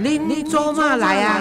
[0.00, 1.40] 恁做嘛来啊？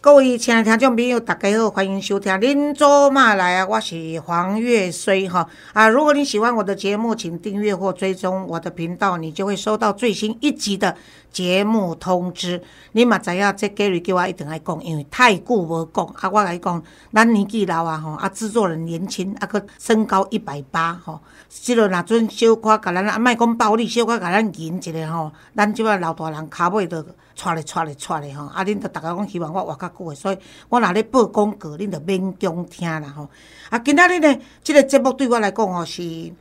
[0.00, 5.88] 各位亲爱的听众朋友，大家好，欢迎收听《恁做嘛来啊》，我是黄月虽哈啊！
[5.88, 10.96] 如果你喜欢我的节目，请订阅或追踪我的频道，你就会收到最新一集的
[11.34, 12.62] 节目通知。
[12.92, 16.30] 你嘛知影，这 Gary 叫我一定爱讲，因为太久无讲啊！
[16.30, 27.04] 我来讲，咱年纪老啊吼啊，制作人年轻啊，个身高一百八吼，即落若准小可甲咱啊，莫讲暴力，小可甲咱银一个吼，咱即摆老大人骹尾着。
[27.36, 33.28] 带咧带咧带咧吼，啊，恁着逐个讲希望我活较久诶，所以我若咧报广告，恁着勉强听啦吼。
[33.70, 36.32] 啊，今仔日呢，即个节目对我来讲吼，是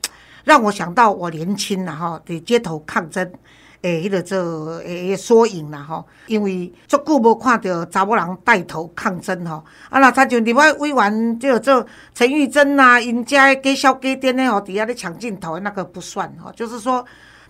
[0.44, 3.28] 让我想到我年轻啦吼，伫街头抗争
[3.84, 4.38] 诶，迄个做
[4.80, 6.06] 诶缩影啦吼。
[6.28, 17.06] 因为足久无看到查某人带头抗争吼，啊，若亲像另外委员即个做陈玉珍呐，因遮诶介绍家店诶吼，底下咧抢镜头，那个不算吼，就是说。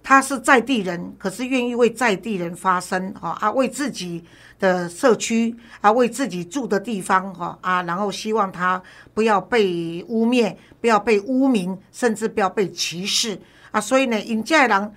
[0.05, 4.21] 他是在地人，可是愿意为在地人发声，哈啊，为自己
[4.59, 13.39] 的社区啊，为自己住的地方，哈啊，然后希望他不要被污蔑，不要被污名，甚至不要被歧视
[13.71, 13.79] 啊。
[13.79, 14.91] 所以呢，因这人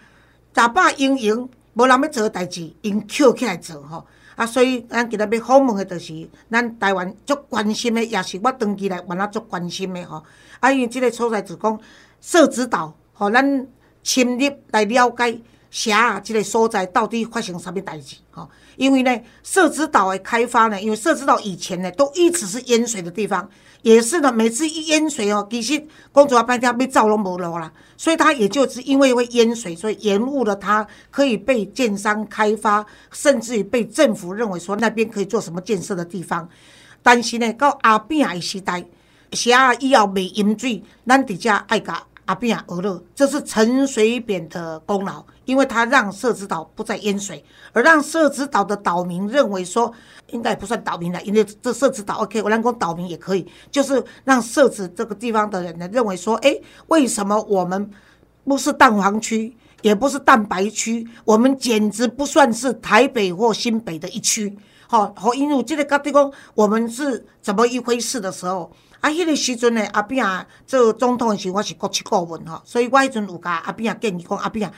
[0.57, 4.47] 打把英营，无人要做代志，因捡起来做，吼啊。
[4.47, 10.25] 所以咱今日要访问的，就是咱台湾足关心的，也是我长期来原来足关心的，吼
[10.61, 10.73] 啊。
[10.73, 11.79] 因为这个所在就讲
[12.23, 13.67] 社指导，吼咱。
[14.03, 15.37] 深入来了解
[15.77, 18.17] 霞这个所在到底发生什么代志？
[18.31, 23.47] 吼，因为呢，社子岛的开发呢，因为社子岛以前呢都一直是淹水的地方，
[23.83, 36.49] 也是呢，每次一淹水哦，其实公主要搬家被造拢无路啦，所以它也就是因为会淹水，所以延误了它可以被建商开发，甚至于被政府认为说那边可以做什么建设的地方。
[37.03, 38.83] 但是呢，到阿扁的时代，
[39.33, 42.03] 霞以后未淹水，咱伫遮爱甲。
[42.27, 49.93] 阿扁俄勒，这是陈水扁的功劳，因为他让社子岛不再淹水，而让社子岛的岛民认为说，
[50.31, 56.59] 应该不算岛民了，因为这社子岛 OK，我让讲岛民也可以，就是让社子这个地方的人呢认为说，哎，
[56.89, 57.91] 为什么我们
[58.45, 64.59] 不是蛋黄区，也不是蛋白区，我们简直不算是台北或新北的一区，
[64.89, 68.73] 好，好，因为这个高地公，我们是怎么一回事的时候。
[69.07, 70.27] 啊，迄个时阵呢，阿扁
[70.67, 74.69] 做总统的时，我是国七顾问吼，所以我迄阵有甲阿扁建议讲，阿扁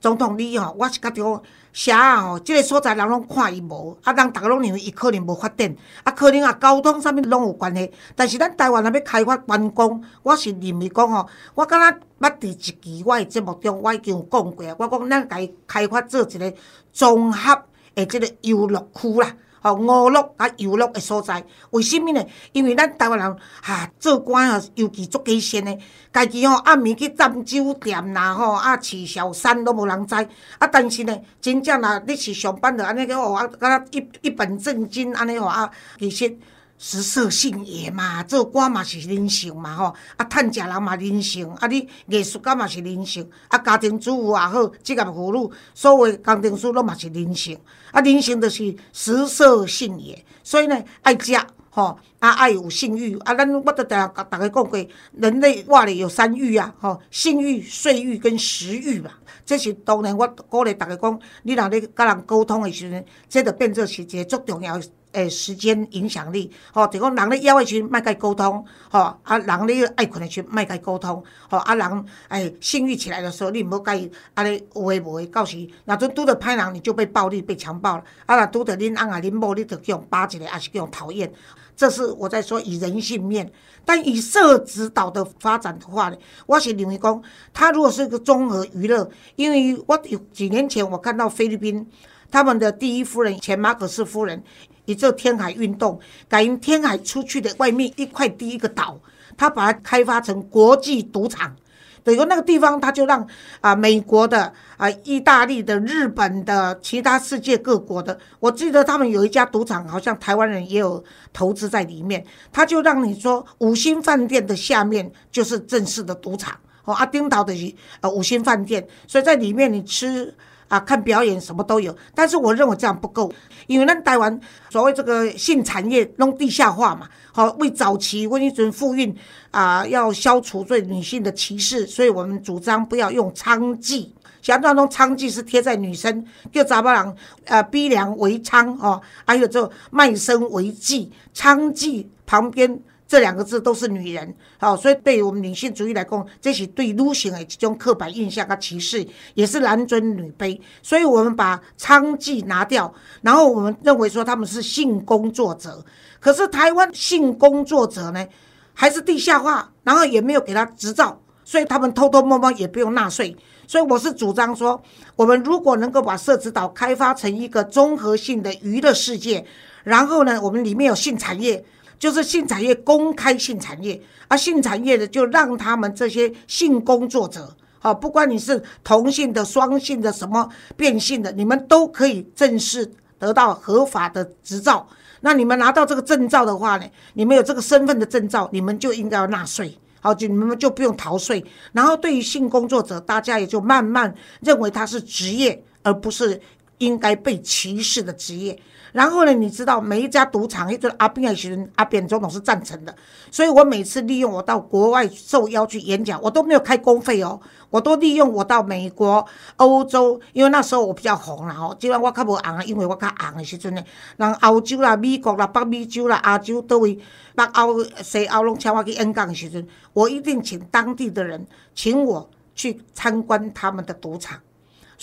[0.00, 1.42] 总统你吼，我是觉着
[1.72, 5.74] 写吼，即个所在人拢看伊无，啊人逐个拢认为伊可能无发展，
[6.04, 16.54] 啊可能啊交通啥物拢有关系，但是咱台湾若要开发观光，我是认为讲吼，我敢若捌伫一期我的节目中，我已经有讲过，我讲咱家开发做一个
[16.92, 17.60] 综合
[17.96, 19.34] 的即个游乐区啦。
[19.64, 22.22] 哦，娱乐啊，游乐的所在，为什物呢？
[22.52, 25.76] 因为咱台湾人哈做官啊，尤其做基层的，
[26.12, 30.14] 家己吼暗暝去占酒店啦，吼啊饲小三都无人知。
[30.58, 36.38] 啊，但是呢，真正若，你是上班的安尼个哦，啊，敢若一一本正经安尼吼啊，其实。
[36.76, 47.58] 食色性也嘛，做官嘛是人性嘛吼，啊，趁食人嘛人性，啊，你艺术家嘛是人性，啊，家庭主妇也好，职业妇女，所谓工程师拢嘛是人性，
[47.92, 51.32] 啊，人性就是食色性也，所以呢，爱食
[51.70, 59.10] 吼，啊，爱有性欲，啊，咱我都常甲大家讲过，人类活咧有三欲啊，吼，性欲、睡欲跟食欲嘛，
[59.46, 64.78] 这是当然我鼓励大家讲，你若咧甲人沟通的时阵，这着变做是一个足重要。
[65.14, 81.32] 诶，时间影响力，吼，就讲人咧枵诶时，莫甲伊沟通，吼，啊，人咧爱困诶时，莫甲伊沟通，吼，啊，人诶性欲起来的时候，你毋好甲伊安尼有诶无诶，到时若阵拄着歹人，你就被暴力被强暴了，啊，若拄着恁翁啊恁某，你着叫人扒一个，还是叫人讨厌，
[81.76, 83.50] 这是我在说以人性面，
[83.84, 86.16] 但以社指导的发展的话呢，
[86.46, 87.22] 我是认为讲，
[87.52, 91.86] 他如果是一个综合娱乐，因为我有几年前我看到菲律宾
[92.30, 94.42] 他们的第一夫人前马可斯夫人。
[94.86, 98.98] 以这天海运动，改因天海出去的外面一块地一个岛，
[99.36, 101.54] 他把它开发成国际赌场。
[102.02, 103.26] 等于那个地方，他就让
[103.62, 112.22] 啊美国的、啊意大利的、日本的、其他世界各国的，我记得他们有一家赌场，好像台湾人也有投资在里面。
[112.52, 116.54] 他就让你说，五星饭店的下面就是正式的赌场。
[116.84, 117.54] 哦，阿丁岛的
[118.02, 120.34] 呃五星饭店，所以在里面你吃。
[120.68, 123.32] 啊，看表演什么都有，但是我认为这样不够，
[123.66, 124.40] 因为咱台湾
[124.70, 129.14] 所谓这个性产业弄地下化嘛，好为早期温一准妇孕
[129.50, 134.08] 啊，要消除对女性的歧视，所以我们主张不要用娼妓，
[134.42, 150.58] 想象当中娼妓是贴在女生，叫查某人呃逼良为娼哦，还有这卖身为妓，娼妓旁边这两个字都是女人，好，所以对于我们女性主义来讲，这是对女性的一种刻板印象和歧视，也是男尊女卑。
[150.82, 155.84] 所以我们把娼妓拿掉，然后我们认为说他们是性工作者。
[156.18, 158.26] 可是台湾性工作者呢，
[158.72, 163.36] 还是地下化，然后也没有给他执照，所以他们偷偷摸摸也不用纳税。
[163.66, 164.82] 所以我是主张说，
[165.14, 169.44] 我们如果能够把社子岛开发成一个综合性的娱乐世界，
[169.82, 171.62] 然后呢，我们里面有性产业。
[171.98, 184.86] 就是性产业公开性产业，而性产业的就让他们这些性工作者，好，不管你是同性的、双性的、什么变性的，你们都可以正式得到合法的执照。
[185.20, 191.42] 那你们拿到这个证照的话呢，你们有这个身份的证照，你们就应该要纳税，好，就你们就不用逃税。
[191.72, 196.38] 然后对于性工作者，大家也就慢慢认为他是职业，而不是
[196.78, 198.58] 应该被歧视的职业。
[198.92, 199.32] 然后呢？
[199.32, 202.94] 你知道每一家赌场，一个阿扁的时阿扁总统是赞成的，
[203.28, 207.40] 所以我每次利用我到国外受邀去演讲，我都没有开公费哦，
[207.70, 209.26] 我都利用我到美国、
[209.56, 213.82] 欧洲，因为那时候我比较红啦吼，即然我较无红啊，因为我较红的时阵呢，
[214.16, 216.96] 人欧洲啦、美国啦、北美洲啦、亚洲都会
[217.34, 221.44] 北欧、西欧拢请我去演讲的时阵，我一定请当地的人
[221.74, 224.38] 请我去参观他们的赌场。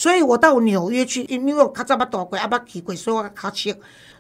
[0.02, 3.72] 所以我到纽约去，因为我较早捌大过，也捌去过，所以我较熟。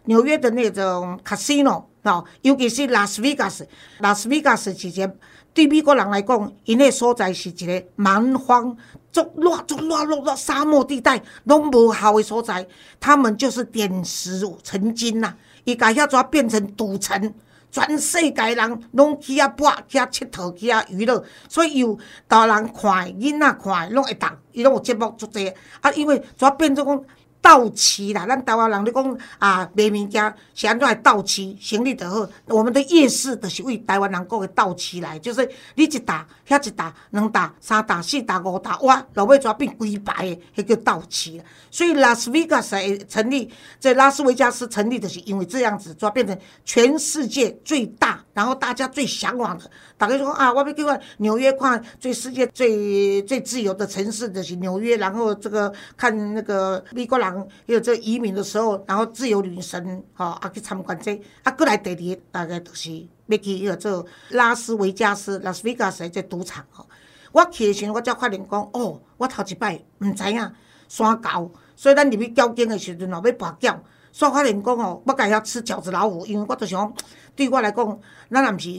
[0.05, 3.67] 纽约的那种 casino 哦，尤其是拉斯维加斯，
[3.97, 5.11] 拉斯维加斯是一个
[5.55, 8.77] 对美国人来讲，因那所在是一个蛮荒、
[9.11, 12.67] 足乱、足乱、落落沙漠地带，拢无好的所在。
[12.99, 17.33] 他们就是点石成金呐，伊甲遐抓变成赌城。
[17.71, 21.97] 全世界人拢去遐博，去遐佚佗，去遐娱乐，所以有
[22.27, 25.47] 大人看，囡仔看，拢会动，伊拢有节目做这
[25.79, 27.03] 啊，因为怎变做讲。
[27.41, 32.29] 到期啦，咱台湾人咧讲啊，卖物件是安怎会到期，生意就好。
[32.45, 41.43] 我们的夜市就是为台湾人讲的到期来，就是你一打，遐一打，两打，三打，四打，五打，哇，老尾抓变几百的，迄叫到期了。
[41.71, 42.77] 所以拉斯维加斯
[43.07, 49.67] 成立，在拉斯维加斯成立的是因为这样子，抓变成全世界最大，然后大家最向往的。
[49.97, 57.30] 大家说啊，我要去看纽约，看最世界最最自由的城市就是纽约，然后这个看那个美国人。
[57.65, 62.91] 有这移民的时候，然后自由女神，吼，啊去参观这，啊过来第二大概就是
[63.27, 66.87] 要去迄个做拉斯维加斯、拉斯维加斯这赌场吼。
[67.31, 70.51] 我去的时阵，我才发现讲，哦，我头一摆毋知影
[70.87, 73.77] 山高，所以咱入去交警的时阵哦，要跋筊，
[74.13, 76.93] 煞发现讲哦，我家遐吃饺子老虎，因为我就想，
[77.35, 77.99] 对我来讲，
[78.29, 78.69] 咱也毋是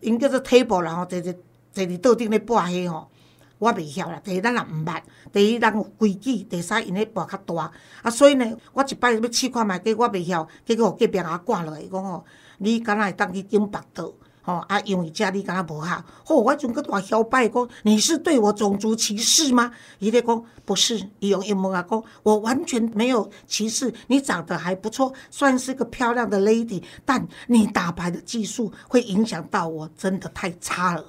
[0.00, 1.32] 因叫做 table 啦吼，坐坐
[1.72, 3.08] 坐伫桌顶咧跋迄吼。
[3.58, 5.00] 我袂晓啦，第一咱也毋捌，
[5.32, 7.72] 第二人有规矩，第三因咧跋较大，
[8.02, 12.24] 啊，所以呢，我一摆要试看觅，结果我袂晓，结果隔壁人赶落来讲吼，
[12.58, 14.12] 你敢若会当去顶北道，
[14.42, 19.72] 吼啊，因为遮你敢若无效，吼，我阵个大嚣摆讲，你是对我种族歧视吗？
[20.00, 31.04] 伊咧讲不是，伊用英文啊讲，我完全没有歧视，你长得还不错，算是个漂亮的 lady，但你打牌的技术会影响到我，真的太差了。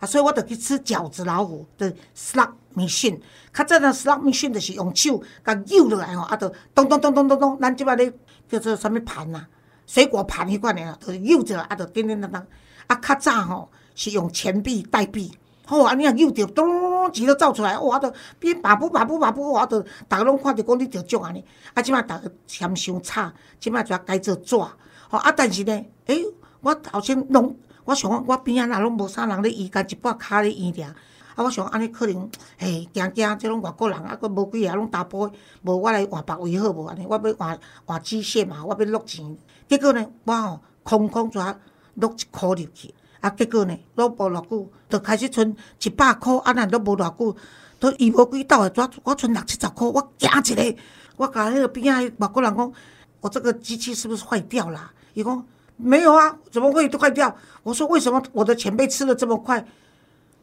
[0.00, 3.20] 啊，所以我就去吃饺子老虎的 slot machine。
[3.52, 8.12] 较早的 slot machine 就是用手甲揉落来吼，啊，就咚咚咚咚咚咚，咱即摆咧
[8.48, 9.46] 叫做啥物盘呐？
[9.86, 12.46] 水果盘迄款的，就扭着，啊，就叮叮当当。
[12.86, 15.30] 啊，较早吼是用钱币代币，
[15.66, 21.44] 吼，安尼啊扭着，咚钱都走出来，哇，都变把布把布把布，我都逐个拢看着讲你着种安尼。
[21.74, 24.56] 啊，即摆逐个嫌伤差，即摆就要改做纸。
[24.56, 26.24] 吼，啊，但是呢，诶，
[26.60, 27.54] 我头先弄。
[27.90, 30.94] 我想我边仔若拢无啥人咧医，家一半骹咧医俩。
[31.34, 35.28] 啊，我想安尼可能，嘿，惊惊，即拢外国人啊，佫无几个拢打波，
[35.62, 37.04] 无我来换别位好无安尼？
[37.04, 39.36] 我要换换机械嘛，我要落钱。
[39.68, 41.58] 结果呢，我吼空空抓
[41.94, 47.36] 落一箍入去，啊，结果呢，落无偌久，就开始剩一百箍，啊，若落无偌久，
[47.80, 50.76] 都医无几斗诶，抓我剩六七十箍，我惊一个，
[51.16, 52.72] 我甲迄个边仔外国人讲，
[53.20, 54.92] 我这个机器是不是坏掉了？
[55.14, 55.44] 伊讲。
[55.82, 57.34] 没有啊，怎么会坏掉？
[57.62, 59.64] 我说为什么我的钱被吃的这么快？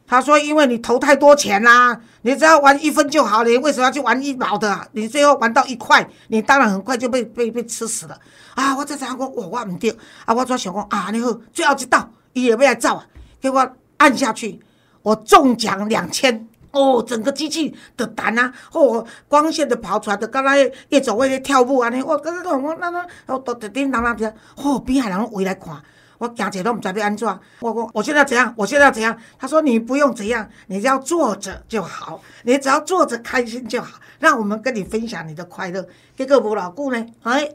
[0.09, 4.87] 他说因为你投太多钱啦，你只要玩一分就好，你为什么要去玩一毛的啊？
[4.93, 8.17] 你最后玩到一块，你当然很快就被被被吃死了
[8.55, 8.73] 啊！
[8.77, 9.93] 我在想讲，我我唔对
[10.25, 13.05] 啊，我在想讲啊，你好，最后一道，伊也要来造啊，
[13.41, 14.61] 结果按下去，
[15.01, 16.46] 我中奖两千。
[16.71, 20.57] 哦，整个机器的弹啊，哦，光线的跑出来，的，刚才
[20.89, 25.81] 夜总会咧跳舞安尼，我刚刚我那那，哦，都叮叮当当的，哦，边海人围来看，
[26.17, 27.27] 我惊者都唔知要安怎，
[27.59, 29.17] 我讲我现在怎样，我现在怎样？
[29.39, 35.87] 他说你不用怎样，你只要坐着就好，你只要坐着开心就好，让我们跟你分享你的快乐。
[36.15, 37.49] 结果无老久呢，哎，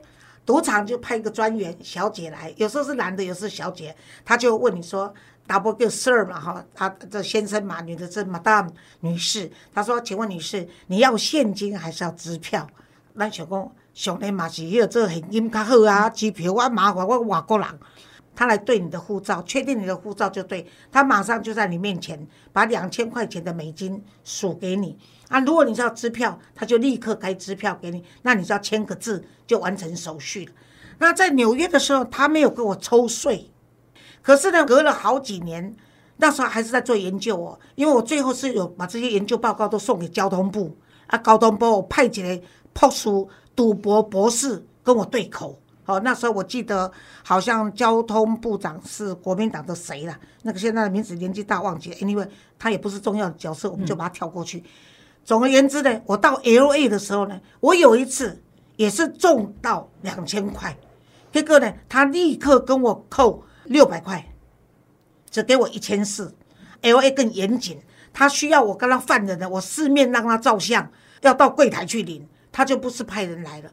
[0.47, 5.13] 赌场就派一个专员小姐来，有时候是男的，有时候小姐，他就问你说
[5.49, 8.69] ，double 叫 sir 嘛哈，他这先生嘛，女的是 madam
[9.01, 12.67] 女士，他说，请问女士，你要现金还是要支票？
[13.17, 17.67] 咱想讲，上年嘛是要做现金较好啊，支票我麻烦我外国人。
[18.35, 24.97] 他来对你的护照，确定你的护照就对，他马上就在你面前把两千块钱的美金数给你
[25.29, 25.39] 啊。
[25.41, 30.53] 如果你是要支票，他就立刻开支票给你，那你就要签个字就完成手续了。
[30.97, 33.52] 那在纽约的时候，他没有给我抽税，
[34.23, 35.75] 可是呢，隔了好几年，
[36.17, 40.77] 那时候还是在做研究哦，因为我最后是有把这些研究报告都送给交通部
[41.09, 45.59] 啊，交通部派几个破书赌博博士跟我对口。
[45.85, 46.91] 哦，那时候我记得
[47.25, 50.17] 好像交通部长是国民党的谁了？
[50.43, 52.25] 那个现在的名字年纪大忘记了，因为
[52.57, 54.63] 他也不是重要的角色，我们就把他跳过去。
[55.25, 58.41] 总而言之呢，我到 L A 的时候呢，我有一次
[58.77, 60.77] 也是中到两千块，
[61.33, 64.33] 结果呢，他立刻跟我扣六百块，
[65.31, 66.35] 只给我一千四。
[66.83, 67.81] L A 更严谨，
[68.13, 73.71] 他需要我跟他犯人呢，我四面让他照相，要到柜台去领，他就不是派人来了。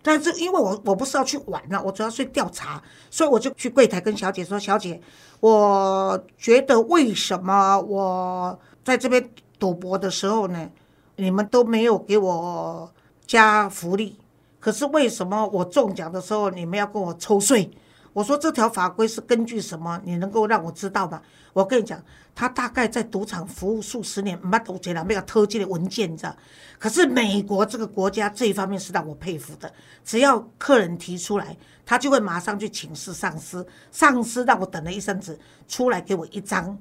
[0.00, 4.98] 但是因为我我不是要去玩了，我主要是调查，所以我就去柜台跟小姐说：“小姐，
[5.40, 10.70] 我觉得为什么我在这边赌博的时候呢，
[11.16, 12.90] 你们都没有给我
[13.26, 14.16] 加福利？
[14.58, 17.70] 可是为什么我中奖的时候你们要跟我抽税？”
[18.18, 20.00] 我说这条法规是根据什么？
[20.02, 21.22] 你能够让我知道吗？
[21.52, 22.02] 我跟你讲，
[22.34, 26.36] 他大概在赌场服务数十年，没多钱了，没有偷这的文件，你知道？
[26.80, 29.72] 可是美国这个国家这一方面是让我佩服的，
[30.04, 31.56] 只要客人提出来，
[31.86, 36.76] 他就会马上去请示上司，上司让我等了一阵子，出来给我一张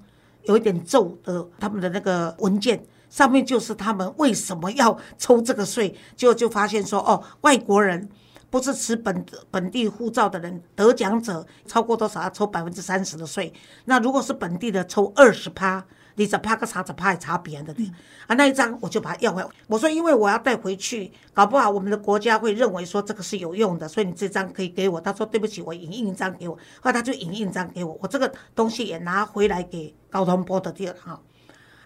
[0.46, 8.10] 有一点皱的他们的那个文件，上面就是他们为什么要抽这个税，就就发现说，哦，外国人。
[8.58, 13.54] 不是持本本地护照的人，得奖者超过多少要抽百分之三十的税。
[13.86, 15.86] 那如果是本地的，抽二十趴，
[16.16, 17.94] 你只怕个啥只怕查别人的的
[18.26, 18.34] 啊。
[18.34, 19.48] 那一张我就把它要回来。
[19.68, 25.00] 我说因为我要带回去，搞不好我们的国家会认为说这个是有用的，所以你这张可以给我。
[25.00, 26.56] 他说对不起，我影印一张给我。
[26.56, 31.22] 后来他就影印一张给我，我这个东西也拿回来给高通波的地儿哈。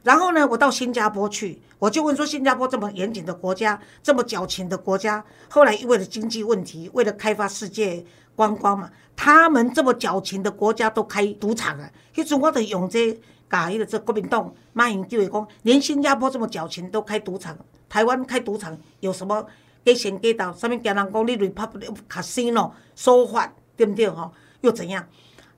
[0.03, 8.03] 然后呢，我到新加坡去，我就问说，新加坡这么严谨的国家，这么矫情的国家，后来因为了经济问题，为了开发世界
[8.35, 11.87] 观光嘛，他们这么矫情的国家都开赌场啊。
[12.15, 13.15] 迄阵我得用这
[13.47, 17.55] 搞一个这国民党马英九讲，连新加坡这么矫情都开赌场，
[17.87, 19.45] 台湾开赌场有什么
[19.83, 20.51] 给钱给到？
[20.53, 24.31] 上面跟人讲你 Republic Casino 收法对不对哈？
[24.61, 25.07] 又怎样？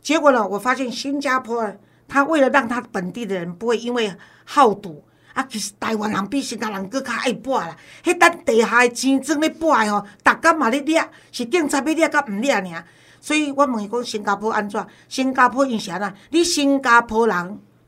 [0.01, 1.73] 结果呢，我发现新加坡。
[2.13, 4.15] 他为了让他本地的人不会因为
[4.45, 5.03] 好赌
[5.33, 7.75] 啊，其实台湾人比新加坡人更较爱博啦。
[8.03, 12.85] 迄咱地下的钱庄咧博的吼，逐工嘛咧掠，是警察要掠甲毋掠尔。
[13.19, 14.85] 所以我问伊讲新加坡安怎？
[15.09, 16.13] 新加坡因啥啦？
[16.29, 17.35] 你新加坡人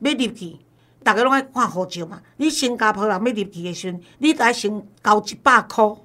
[0.00, 0.58] 要入去，
[1.04, 2.20] 逐个拢爱看护照嘛。
[2.38, 6.04] 你新加坡人要入去的时阵，你得先交一百箍，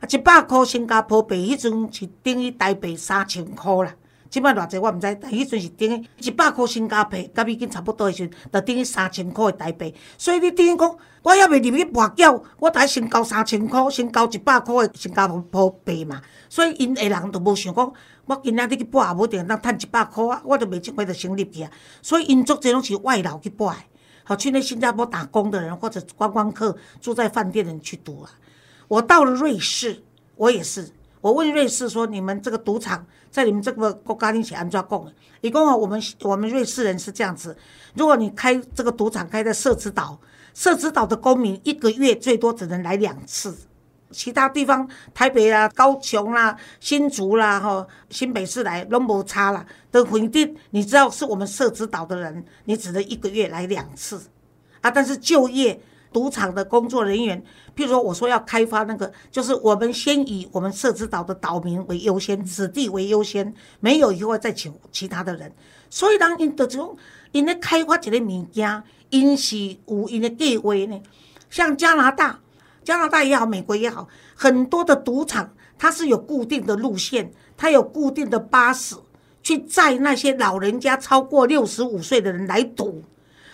[0.00, 3.94] 啊，一百箍新加坡币迄阵是等于台币三千箍啦。
[4.32, 9.94] 即摆偌济我毋知，但迄阵是等于一百箍新加坡，甲美金差不多诶时阵，就等于三千箍诶台币。
[10.16, 16.22] 所以你等于讲，我还未入去博缴，我得先交三千箍，先交一百箍诶新加坡币嘛。
[16.48, 17.92] 所以因诶人都无想讲，
[18.24, 21.70] 我今仔日去博也无定当趁一百箍啊，我就袂即摆就先入去啊。
[22.00, 23.76] 所以因足侪拢是外劳去博诶，
[24.24, 28.30] 好去那新加坡打工的人或者观光客住在饭店的人去赌啊。
[28.88, 30.02] 我到了瑞士，
[30.36, 30.88] 我也是。
[31.22, 35.12] 我问瑞士说：“你们这个赌场在你们这个国家里是安怎讲？
[35.40, 37.56] 一共啊，我们我们瑞士人是这样子：
[37.94, 40.20] 如果你开这个赌场开在社子岛，
[40.52, 43.56] 社子岛的公民一个月最多只能来两次，
[44.10, 49.64] 其他地方台北啊、高雄啦、新竹啦、哈新北市来拢无差啦。
[49.92, 54.20] 的回定，你知道是我们社子岛的人，你只能一个月来两次
[54.80, 54.90] 啊。
[54.90, 55.80] 但是就业。”
[56.12, 57.42] 赌场的工作人员，
[57.74, 65.52] 譬如说，我说要开发那个，就是我们先以我们设置岛的岛民为优先，子弟为优先，没有以后再请其他的人。
[65.90, 66.96] 所以，当因的这种，
[67.32, 71.02] 因咧开发一个物件，因是有因的计划呢。
[71.50, 72.40] 像加拿大，
[72.82, 78.96] 加拿大也好，美国也好，很多的赌场它是有固定的路线，它有固定的巴士
[79.42, 83.02] 去载那些老人家超过六十五岁的人来赌。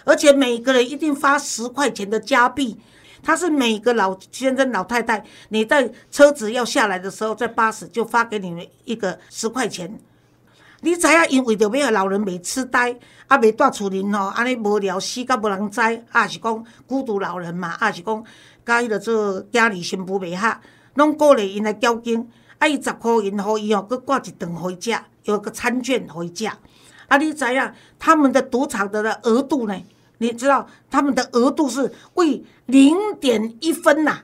[0.09, 2.79] 而且每个人一定发十块钱的加币，
[3.23, 10.01] 他是每个老先生、老太太，你在车子要下来的时候，在巴士就发给你们一个十块钱。
[10.81, 12.97] 你知影，因为着要老人袂痴呆，
[13.27, 15.79] 啊袂住厝里吼，安尼无聊死甲无人知，
[16.11, 18.25] 啊是讲孤独老人嘛，啊是讲
[18.65, 20.59] 甲迄个做家里媳妇袂合，
[20.95, 22.27] 拢鼓励因来交金。
[22.59, 26.57] 啊，伊十箍银互伊哦，佮挂一顿回家，有个餐券回家。
[27.09, 29.79] 啊，你知影他们的赌场的额度呢？
[30.19, 34.21] 你知道他们的额度是为零点一分呐，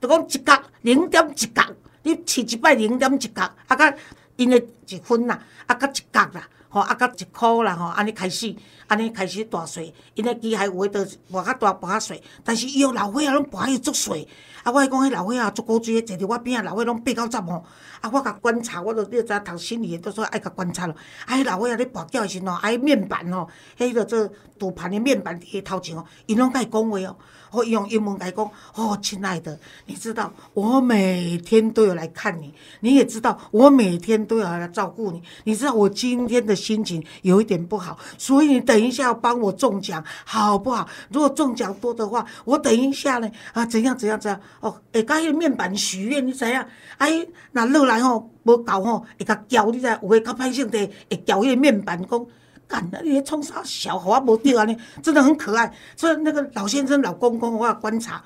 [0.00, 1.62] 就讲一角零点一角，
[2.02, 3.94] 你饲一摆零点一角，啊，甲
[4.36, 6.48] 因的一分呐，啊，甲一角啦。
[6.68, 8.52] 吼，啊，到一箍啦，吼，安尼开始，
[8.88, 14.26] 安尼开始大细，因咧机械有诶，都博较大，博较细，但是伊有老伙仔拢博伊足细。
[14.64, 17.64] 啊，我讲迄老伙仔足古锥，坐伫我边仔，老伙拢八九十吼。
[18.04, 20.94] 啊，我甲观察，我都你知读心理诶，都说爱甲观察咯。
[21.24, 27.16] 啊，迄老伙仔咧博缴诶时阵吼，啊，面板吼，迄个做赌盘诶面板伫头前吼，伊拢甲伊讲话哦。
[27.54, 28.44] 我用英文来讲，
[28.74, 29.56] 哦，亲爱的，
[29.86, 40.88] 你知道我每天都有来看你，你也知道我每天都有来照顾你，你知道我今天的心情有一点不好，所以你等一下要帮我中奖，好不好？
[41.12, 44.40] 如果中奖多的话，我等一下呢，啊，怎样怎样怎样？
[44.58, 46.66] 哦，会甲迄面板许愿，你知影？
[46.98, 49.86] 哎，那落来吼无够吼，会甲叫你知？
[50.02, 52.26] 有诶较歹性地会叫迄个面板讲。
[52.66, 54.64] 干的，你冲啥小我无掉啊？
[54.64, 55.70] 你真的很可爱。
[55.96, 58.24] 所以那个老先生、老公公，我观察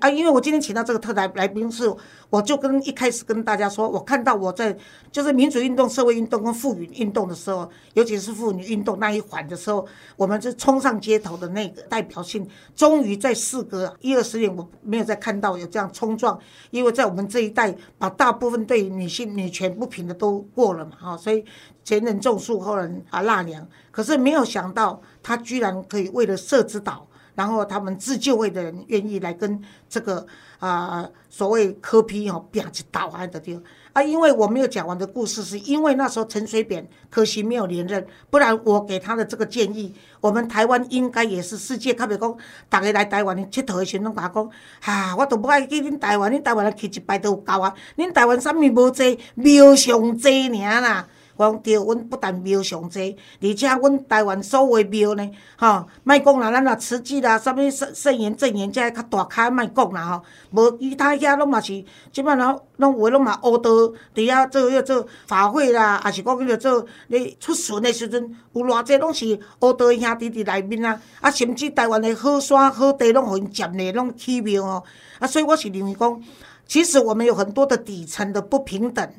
[0.00, 0.10] 啊。
[0.10, 1.90] 因为我今天请到这个特来来宾是，
[2.28, 4.76] 我就跟一开始跟大家说，我看到我在
[5.12, 16.38] 就是民主运动、社会运动跟妇女运动的时候，尤其是妇女运动那一环的时候，我们是冲上街头的那个代表性，终于在四隔一二十年，我没有再看到有这样冲撞。
[16.70, 21.44] 因为在我们这一代，把大部分对女性女权不平的都过了嘛，哈，所以。
[21.82, 23.66] 前人种树，后人啊纳凉。
[23.90, 30.26] 可是没有想到，他居然可以为了社子岛，然后他们自救会的人愿意来跟这个
[30.58, 34.02] 啊所谓科批哦，啪去倒啊的地方啊。
[34.02, 42.36] 因为我没有讲完的故事，是因为那时候陈水扁可惜没有连任，不然我给他的这个建议，我们台湾应该也是世界，特别讲，
[42.68, 51.06] 大家来台湾的佚佗的时阵，甲讲，哈，我都不爱去恁台湾，恁台湾去一摆都有够啊，恁台湾啥物无济，庙上济尔啦。
[51.40, 74.84] 讲对，阮不但庙上济，而且阮台湾所有庙呢，吼，莫讲啦，咱若慈济啦，啥物圣圣严正严，遮较大开莫讲啦吼，无其他遐拢嘛是，即摆拢拢有诶拢嘛乌道伫遐做迄做法会啦，也是讲迄个做咧出巡诶时阵，有偌济拢是乌道兄弟伫内面啊，啊，甚至台湾诶好山好地拢互因占咧，拢起庙哦，
[75.18, 76.22] 啊，所以我是认为讲，
[76.66, 79.10] 其实我们有很多的底层的不平等。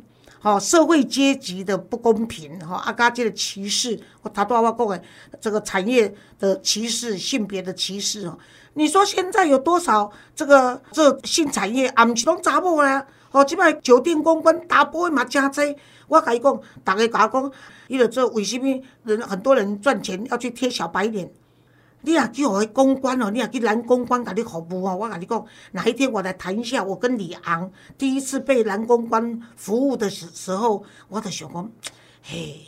[0.43, 4.99] 好，社会阶级的不公平，哈，阿加这的歧视，我他都要讲诶，
[5.39, 8.35] 这个产业的歧视、性别的歧视哦。
[8.73, 13.05] 你说现在有多少这个这性产业，啊，毋是拢查某啊？
[13.29, 15.63] 哦，即摆酒店公关打波嘛真多。
[16.07, 17.51] 我甲伊讲，逐个甲我讲，
[17.87, 18.65] 伊就做为什么
[19.03, 21.31] 人很多人赚钱要去贴小白脸？
[22.01, 24.95] 你也去互伊公关哦，你也去蓝公关甲你服务哦。
[24.95, 31.71] 我甲你讲，哪一天我来谈一下，我跟李昂第一次被蓝公关服务的时时候，我就想讲，
[32.23, 32.59] 嘿，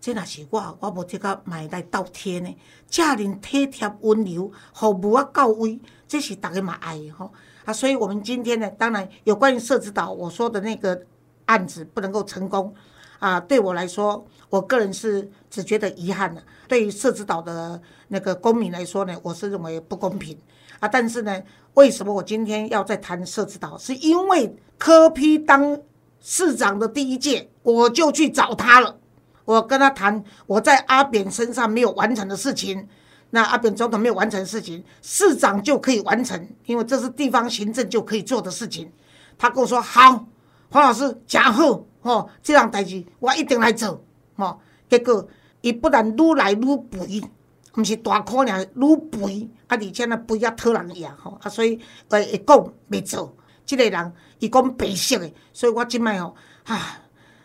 [0.00, 2.56] 这若是我，我无这个买来倒贴呢。
[2.88, 7.30] 遮尔体贴温柔，服务啊到位，这是大家嘛爱吼。
[7.66, 10.98] 啊，所以我们今天呢，当然有关于社子岛我说的那个
[11.44, 12.74] 案子不能够成功
[13.18, 16.42] 啊，对我来说，我个人是只觉得遗憾的。
[16.68, 17.80] 对于社子岛的。
[18.12, 20.36] 那个公民来说呢，我是认为不公平
[20.80, 20.88] 啊。
[20.88, 21.40] 但是呢，
[21.74, 23.78] 为什么我今天要再谈社子岛？
[23.78, 25.80] 是因为柯批当
[26.20, 28.98] 市长的第一届，我就去找他了。
[29.44, 32.88] 我跟他谈我在阿扁身上没有完成的事情，
[33.30, 38.90] 那阿扁总统没有完成的事情，市长就可以完成，因为这是地方行政就可以做的事情。
[39.38, 40.26] 他跟我说：“好，
[40.68, 44.04] 黄老师讲后，哦，这样代志我一定来做。”
[44.90, 45.26] 结果
[45.62, 47.22] 伊不但愈来愈肥。
[47.76, 53.32] 毋是大可尔，愈肥，啊，而且呢肥啊讨人厌吼，啊，所以会会讲袂做，
[53.64, 57.00] 即个人伊讲白色的，所以我即摆吼，啊，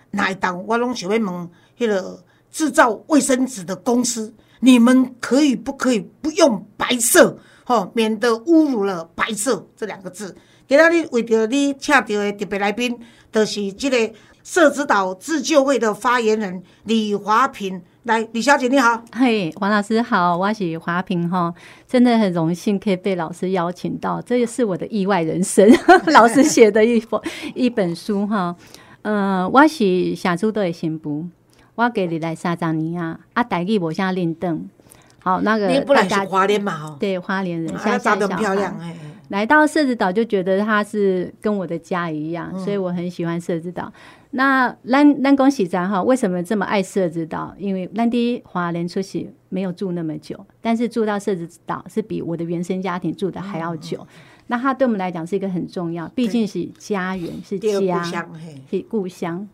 [0.10, 10.36] 哪一当我拢想要问迄个制造卫生纸的公司，你们可以不可以不用白色，吼，免得侮辱了白色这两个字。
[10.67, 12.99] 今仔日为着你请到的特别来宾，
[13.31, 13.97] 就是即个
[14.45, 17.81] 社子岛自救会的发言人李华平。
[18.03, 21.51] 来，李小姐你好，嘿，黄老师好，我是华平哈，
[21.88, 25.67] 真的很荣幸可以被老师邀请到，这也是我的意外人生。
[26.13, 27.19] 老师写的一本
[27.55, 28.55] 一本书哈，
[29.01, 31.25] 嗯，我是写书的新妇，
[31.73, 34.69] 我给你来三张你啊，啊，代替我现在练凳，
[35.23, 38.95] 好，那个大家花莲嘛哈，对，花莲人，现在长得漂亮哎，
[39.29, 43.91] 来到社子岛就觉得它是跟我的家一样，所以我很喜欢社子岛。
[44.38, 47.56] 那咱咱恭喜咱哈，为什么这么爱社子岛？
[47.58, 54.06] 因为咱的华人出席没有住那么久，但是住到社子岛是比我的原生家庭住的还要久。
[54.48, 58.28] 那它对我们来讲是一个很重要，毕竟是家园，是家，
[58.69, 59.48] 是故乡。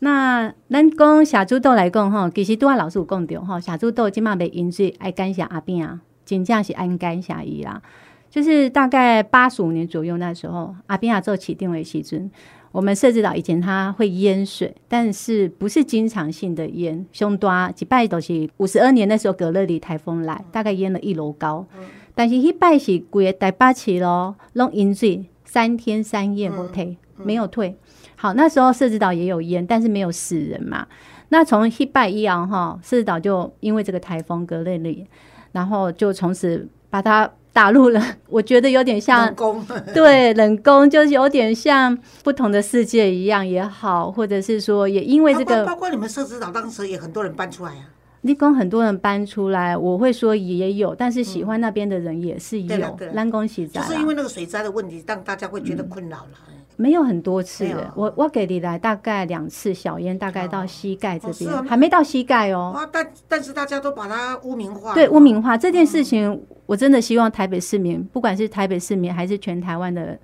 [0.00, 7.80] 那咱讲小猪豆来讲吼，其实拄仔老师有讲着吼，小猪豆即嘛袂饮水，爱感谢阿扁啊，真正是爱感谢伊啦。
[8.28, 12.28] 就是大概八十五年左右那时候，阿扁啊做起定为时阵，
[12.76, 21.66] 我们设置到以前它会淹水，但是不是经常性的淹，凶多几拜都是五十二年那时候格勒里台风来，大概淹了一楼高。
[22.14, 27.74] 但是迄拜是规个台北市咯，拢淹水三天三夜没退，没有退。
[28.14, 30.86] 好，那时候设置岛也有淹，但是没有死人嘛。
[31.30, 35.06] 那从一拜一阳哈，设置岛就因为这个台风格勒里，
[35.52, 38.02] 然后就从此把它打入了。
[38.28, 47.88] 我觉得有点像冷宫， 对冷宫，就是有点像不同的世界一样也好，或者是说也因为这个包括你们社子岛当时也很多人搬出来啊，
[48.20, 53.06] 立功很多人搬出来，我会说也有，但是喜欢那边的人也是有对了对。
[53.06, 56.38] 了蓝宫喜在啦就是因为那个水灾的问题，让大家会觉得困扰了。
[56.76, 62.72] 没有很多次我我给你来大概两次小烟，大概到膝盖这边，还没到膝盖哦。
[62.76, 70.18] 啊，但但是大家都把它污名化，对污名化这件事情，我真的希望台北市民，不管是台北市民还是全台湾的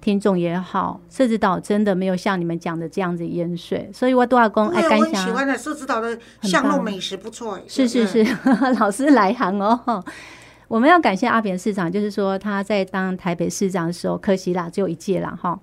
[0.00, 5.34] 听众也好，社子岛真的没有像你们讲的这样子淹水，所以我都要公爱对啊，感我喜想。
[5.34, 8.24] 欢的社子岛的巷弄美食不错，哎是是是，
[8.80, 10.02] 老师来行哦。
[10.68, 15.58] 我们要感谢阿扁市长，就是说他在当台北市长的时候，可惜啦，只有一届啦哈。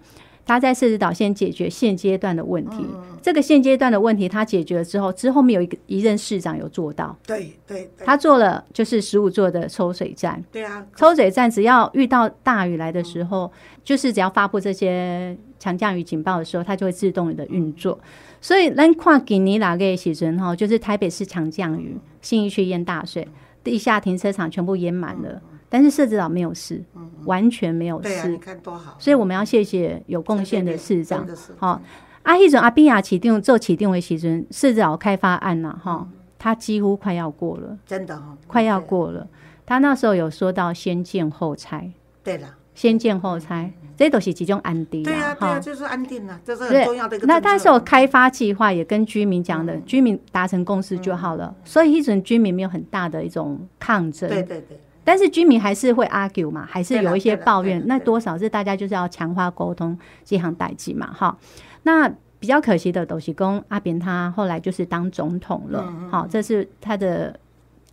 [0.46, 2.86] 他在社子岛先解决现阶段的问题，
[3.22, 10.44] 这个现阶段的问题他解决了之后，之后面有一个一任市长有做到，对对对，他做了就是十五座的抽水站。
[10.52, 13.52] 对啊，抽水站只要遇到大雨来的时候，
[13.84, 18.00] 就是只要发布这些强降雨警报的时候，它就会自动的运作。
[18.40, 23.28] 所以咱看今年哪个时阵哈，就是台北市强降雨，信义区淹大水，
[23.64, 25.42] 地下停车场全部淹满了，
[25.76, 26.82] 但是社子岛没有事，
[27.26, 28.38] 完全没有对啊，你事。
[28.38, 31.28] 看多好，所以我们要谢谢有贡献的市长。
[31.58, 31.82] 好，
[32.24, 36.08] 啊，迄阵阿比亚起定做起定为时阵，社子岛开发案呐、哈，
[36.40, 39.28] 它几乎快要过了，真的哈，快要过了。
[39.66, 41.92] 他那时候有说到先建后拆。
[42.24, 45.60] 对了，先建后拆，这都是其中安定对啊，对啊，哈。
[45.60, 47.50] 就是安定了，这是很重要的一个那政策。
[47.50, 61.38] 那时候开发计划也跟居民讲的，居民达成共识就好了，所以一种居民没有很大的一种抗争，对对对，但是居民还是会 argue 嘛，还是有一些抱怨那多少是大家就是要强化沟通这项代际嘛，哈。
[61.84, 67.39] 那比较可惜的斗西公阿扁他后来就是当总统了，嗯好，这是他的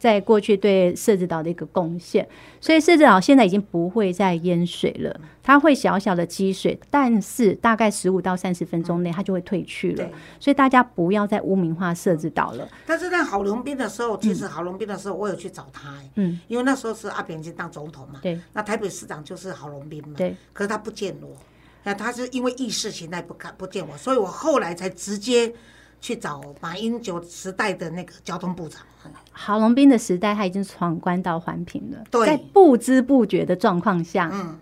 [0.02, 2.28] 在过去对社子岛的一个贡献，
[2.60, 10.10] 所以社子岛现在已经不会再淹水了，它会小小的积水，但是大概十五到三十分钟内它就会退去了，
[10.40, 18.36] 所以大家不要再污名化社子岛了，但是在郝龙斌的时候，其实郝龙斌的时候，我有去找他，哎嗯，因为那时候是阿扁已经当总统嘛，对。
[18.54, 21.28] 那台北市长就是郝龙斌嘛，对，可是他不见我，
[21.84, 25.54] 那他是因为意识形态不看不见我，所以我后来才直接
[26.02, 28.82] 去找马英九时代的那个交通部长。
[29.32, 34.58] 郝龙斌的时代，他已经闯关到环评了，对在不知不觉的状况下，嗯，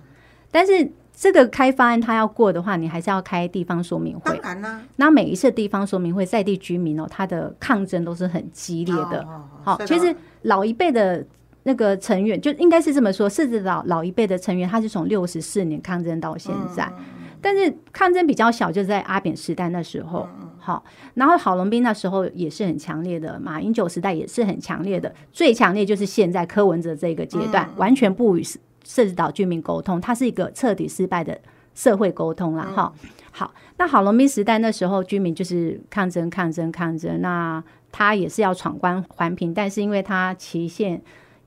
[0.50, 4.34] 但是这个开发案他要过的话，你还是要开地方说明会。
[4.38, 9.20] 当然啦、那每一次地方说明会，在地居民哦，他的抗争都是很激烈的。
[9.22, 11.26] 哦哦哦好，其实老一辈的
[11.64, 16.90] 那个成员，就应该是这么说，甚至老老一辈的成员，他是从六十四年抗争到现在。
[16.98, 17.04] 嗯
[17.40, 28.42] 但是抗争比较小，就是在阿扁时代那时候，嗯好，然后郝龙斌那时候也是很强烈的，马英九时代也是很强烈的，最强烈就是现在柯文哲这个阶段，嗯完全不与
[28.84, 31.38] 涉及到居民沟通，它是一个彻底失败的
[31.74, 32.92] 社会沟通啦，哈、
[33.30, 41.00] 好，那郝龙斌时代那时候居民就是抗争、抗争、抗争，那他也是要闯关环评，但是因为他期限。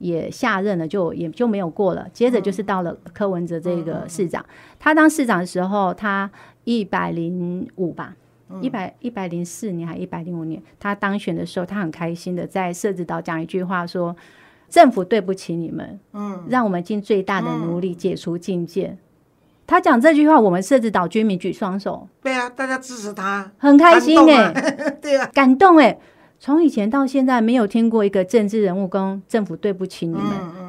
[0.04, 2.06] 也下任了，就也就没有过了。
[2.12, 4.46] 接着就是到了柯文哲这个市长，
[4.78, 6.30] 他当市长的时候，他
[6.66, 8.16] 一百零五吧，
[8.62, 14.13] 一百一百零四年还一百零五年，他当选的时候，他很开心的在设置岛讲一句话说
[14.70, 18.98] ：“政府对不起你们，嗯，让我们尽最大的努力解除禁见。
[19.66, 24.52] 他讲这句话，我们设置岛居民举双手，对啊，大家支持他，很开心哎、
[25.02, 25.98] 对啊，感动哎、
[26.44, 30.24] 从以前到现在，没有听过一个政治人物跟政府对不起你们，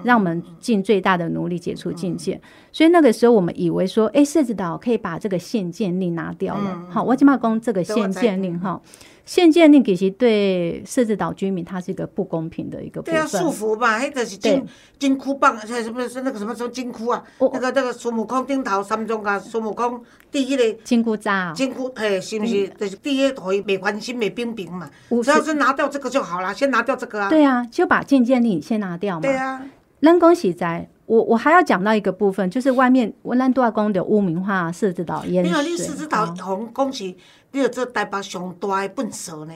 [0.05, 2.41] 让我们尽最大的努力解除禁见。
[2.71, 6.81] 所以那个时候，我们以为说，哎，社子岛可以把这个限建令拿掉了。
[6.89, 8.81] 好，我起码讲这个限建令哈，
[9.25, 14.67] 限建令其实对社子岛居民，它是一个不公平的一个部对啊，束缚嘛，迄就是金
[14.99, 17.25] 金箍棒，是什么是那个什么什么金箍啊？
[17.39, 22.69] 哦那个那个孙悟空顶头三中啊，孙悟空第一个金箍扎、哦，金箍，嘿，是不是？
[22.69, 24.91] 就是第一回袂关心袂冰冰嘛，
[25.23, 27.31] 只要是拿掉这个就好了，先拿掉这个啊。
[27.31, 29.23] 对啊，就把禁建令先拿掉嘛。
[29.23, 29.63] 对啊，
[30.03, 35.71] 咱讲实在，我我还要讲到一个部分，就是外面温兰杜亚公的污名化设置岛淹没有，水。
[35.71, 37.17] 你狮子岛哦红恭喜，
[37.53, 39.55] 你有这台北上大的笨蛇呢。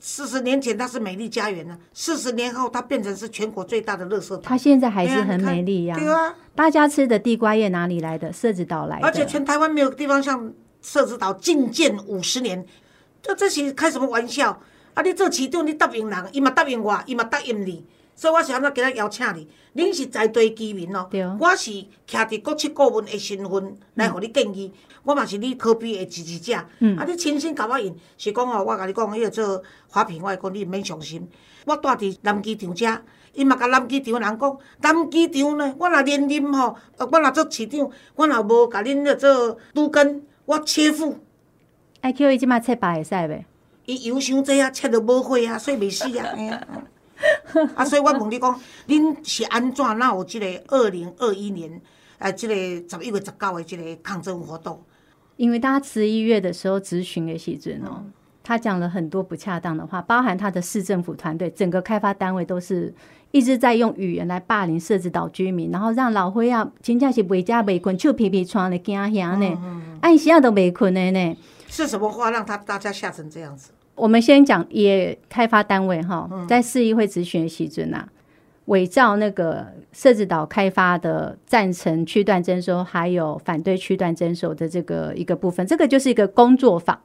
[0.00, 4.42] 四十年前它是美丽家园呢，四十年后它变成是全国最大的垃圾岛。
[4.42, 8.30] 它现在还是很美丽呀、对啊，大家吃的地瓜叶哪里来的？
[8.32, 9.06] 设置岛来的。
[9.06, 10.52] 而且全台湾没有地方像
[10.82, 12.64] 社子岛禁建五十年，
[13.22, 14.60] 这这些开什么玩笑？
[14.92, 19.48] 啊，你做市长，你答应人，伊嘛答应我，伊嘛答应你，所以我是安怎今日邀请你？
[19.74, 21.72] 恁是在地居民哦对，我是
[22.06, 24.72] 徛伫国七顾问的身份来互你建议，
[25.02, 26.54] 我嘛是你科比的支持者。
[26.54, 31.28] 啊，你亲身甲我用，是讲哦，我甲你讲，迄个做花瓶，我会讲你毋免伤心。
[31.64, 41.18] 我住伫南机场遮，伊嘛甲南机场的人讲，南机场呢，我若连任吼，呃我若做市长，我若无甲恁咧做都根，我切腹。
[42.00, 43.44] 爱 Q 伊即马切白会使袂？
[43.86, 46.32] 伊油伤济啊，切着无血啊，所以袂死啊，
[47.74, 51.80] 啊，所以我问你讲，恁是安怎哪有即个二零二一年，
[52.18, 54.82] 呃，即个十一月十九的即个抗争活动？
[55.36, 58.04] 因为大家十一月的时候咨询的时阵哦，
[58.42, 62.94] 他讲了很多不恰当的话，包含他的市政府团队、整个开发单位都是
[63.32, 69.58] 一直在用语言来霸凌设置岛居民，然后让老灰啊真正是袂家袂困，就皮皮穿的惊吓呢，
[70.02, 71.36] 按现在都袂困的呢。
[71.66, 73.70] 是什么话让他大家吓成这样子？
[73.94, 78.08] 我们先讲也开发单位哈，在市议会咨询的时阵啊，
[78.66, 86.98] 伪造那个设置岛开发的赞成区段征收，还有反对区段征收的这个一个部分，这个就是一个工作坊。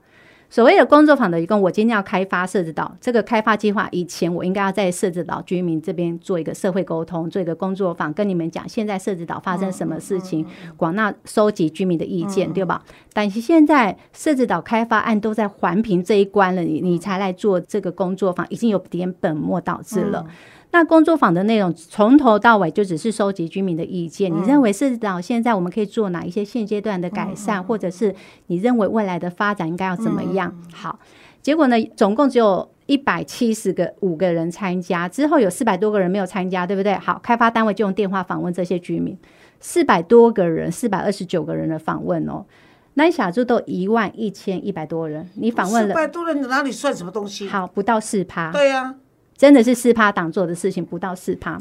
[0.49, 10.43] 所谓的工作坊的一共，我今天要开发设置岛这个开发计划以前，我应该要在设置岛居民这边做一个社会沟通，做一个工作坊，跟你们讲现在设置岛发生什么事情，
[10.75, 12.83] 广纳收集居民的意见，对吧？
[13.13, 20.25] 但是现在设置岛开发案都在环评这一关了，你你才来做这个工作坊，已经有点本末倒置了。
[20.71, 24.32] 那工作坊的内容从头到尾就只是收集居民的意见。
[24.32, 28.13] 你认为是到现在我们可以做哪一些现阶段的改善，或者是
[28.47, 30.55] 你认为未来的发展应该要怎么样？
[30.71, 30.99] 好，
[31.41, 36.93] 结果呢，总共只有一百七十个五个人参加，之后有四百多个人没有参加，对不对？
[36.93, 39.17] 好，开发单位就用电话访问这些居民，
[39.60, 42.45] 四百多个人，四百二十九个人的访问哦。
[42.93, 47.47] 那小猪都一万一千一百多人，你访问了四百多人哪里算什么东西？
[47.47, 48.95] 好不到四趴，对呀、
[49.39, 51.58] 真的是四趴党做的事情，不到四趴。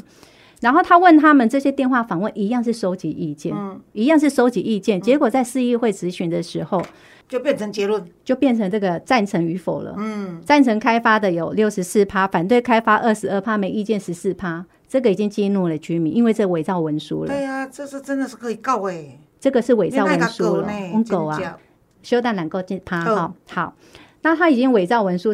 [0.59, 3.55] 然后他问他们这些电话访问，一样是收集意见，
[3.93, 4.99] 一样是收集意见。
[4.99, 6.85] 结果在市议会咨询的时候，
[7.29, 8.05] 就变成结论。
[8.25, 9.95] 就变成这个赞成与否了。
[9.97, 14.65] 嗯，赞成开发的有六十四趴，反对开发二十二趴，没意见十四趴。
[14.89, 17.27] 这个已经激怒了居民，因为这伪造文书了。
[17.27, 20.73] 对呀、这是真的是可以告哎、这个是伪造文书了，狗呢？
[20.93, 21.59] 翁狗啊，真的
[22.03, 23.33] 修蛋懒够进趴好哈。
[23.47, 23.75] 好，
[24.23, 25.33] 那他已经伪造文书，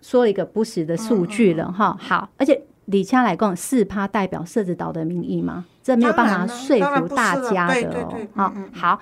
[0.00, 1.96] 说了一个不实的数据嗯了哈。
[1.98, 5.64] 好，而且李强来讲，四趴代表设置岛的民意吗？
[5.82, 8.14] 这没有办法说服大家的哦。
[8.34, 8.98] 好嗯嗯，好。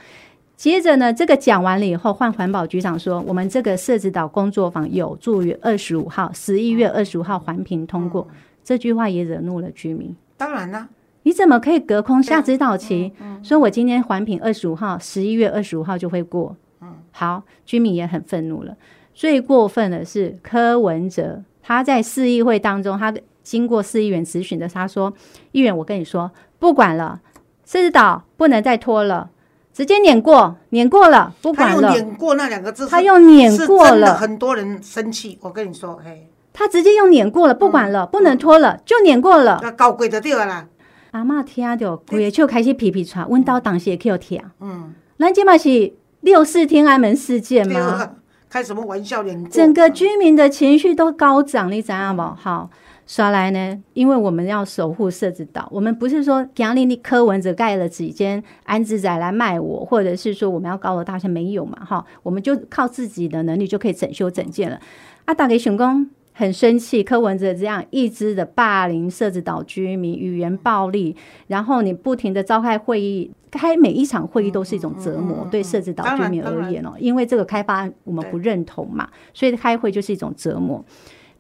[0.57, 8.27] 接着呢，这个讲完了以后，换环保局长说，我们这个设置岛工作坊有助于二十五号十一月二十五号环评通过。
[8.31, 10.17] 嗯这句话也惹怒了居民。
[10.37, 10.89] 当然啦、
[11.23, 13.13] 你怎么可以隔空下指导期？
[13.21, 16.57] 嗯说我今天环评二十五号，十一月二十五号就会过。
[16.81, 18.77] 嗯好，居民也很愤怒了。
[19.17, 25.11] 最过分的是柯文哲，他在市议会当中，他经过市议员咨询的，他说
[25.53, 27.19] ：“议员，我跟你说，不管了，
[27.65, 29.31] 狮子岛不能再拖了，
[29.73, 31.93] 直接碾过，碾过了，不他用“管了。
[31.95, 35.39] 碾过”那两个字，他用碾过了，很多人生气。
[35.41, 39.61] 我跟你说，嘿，他直接用碾过了，不管嗯了，不能拖了，就碾过了。
[39.63, 40.67] 那高贵的对了啦。
[41.13, 44.43] 阿嬷听到，规个就开始皮皮喘，阮兜当时也去有听。
[44.61, 48.17] 嗯，咱即嘛是六四天安门事件吗？
[48.49, 49.23] 开什么玩笑？
[49.23, 52.23] 呢整个居民的情绪都高涨，你知道不？
[52.23, 52.71] 好，
[53.07, 61.85] 刷来呢，因为我们要守护设置岛，我们不是说杨丽丽柯文哲盖了几间安置宅来卖我，或者是说我们要高楼大厦没有嘛？
[61.85, 64.81] 哈，我们就靠自己的能力就可以整修整建了。
[65.25, 80.85] 啊，打给熊公很生气，柯文哲这样一直的霸凌设置岛居民，语言暴力，然后你不停的召开会议，开每一场会议都是一种折磨，对设置岛居民而言哦，因为这个开发案我们不认同嘛，所以开会就是一种折磨。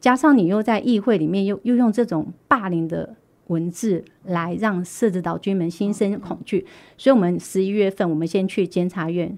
[0.00, 3.14] 加上你又在议会里面又又用这种霸凌的
[3.48, 6.64] 文字来让设置岛居民心生恐惧，
[6.96, 9.36] 所以我们十一月份我们先去监察院，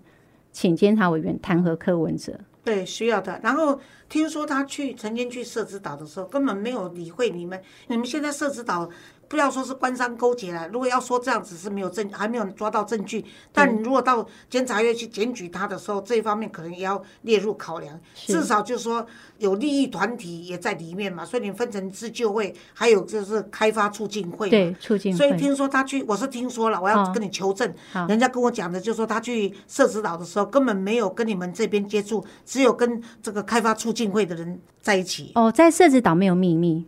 [0.52, 2.38] 请监察委员弹劾柯文哲。
[2.68, 3.40] 对，需要的。
[3.42, 7.58] 然后听说他去曾经去社子岛的时候，根本没有理会你们。
[7.86, 8.86] 你们现在社子岛
[9.28, 13.24] 不要说是官商勾结了，如果要说这样子是没有证，还没有抓到证据。
[13.52, 18.00] 但你如果到监察院去检举他的时候，这一方面可能也要列入考量。
[18.14, 19.06] 至少就是说
[19.38, 24.48] 有利益团体也在里面嘛，所以你分成自救会，还有就是开发促进会。
[24.48, 25.18] 对，促进会。
[25.18, 27.72] 所以听说他去，我是听说了，我要跟你求证。
[28.08, 35.32] 人家跟我讲的，就是说他去社子岛的时候，根本没有跟你们这边接触，只有跟这个开发促进会的人在一起。
[35.34, 36.86] 哦，在社子岛没有秘密。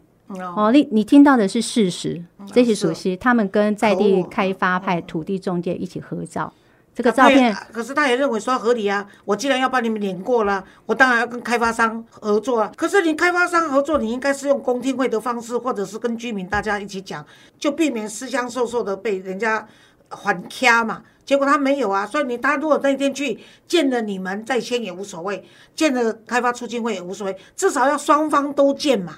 [0.55, 6.53] 哦，你你听到的是事实，这些熟悉，他们跟在地开发派土地中介一起合照，
[6.95, 7.53] 这个照片。
[7.73, 12.71] 可是他也认为说合理啊，我既然要帮你们连过了，我当然要跟开发商合作啊。
[12.77, 17.27] 可是你开发商合作，你应该是用公听会的方式，或者是跟居民大家一起讲，
[17.59, 19.67] 就避免私相授受的被人家
[20.09, 21.03] 还掐嘛。
[21.25, 29.17] 结果他没有啊，所以你他如果那天去见了你们再签也无所谓，见了开发促进会也无所谓，至少要双方都见嘛。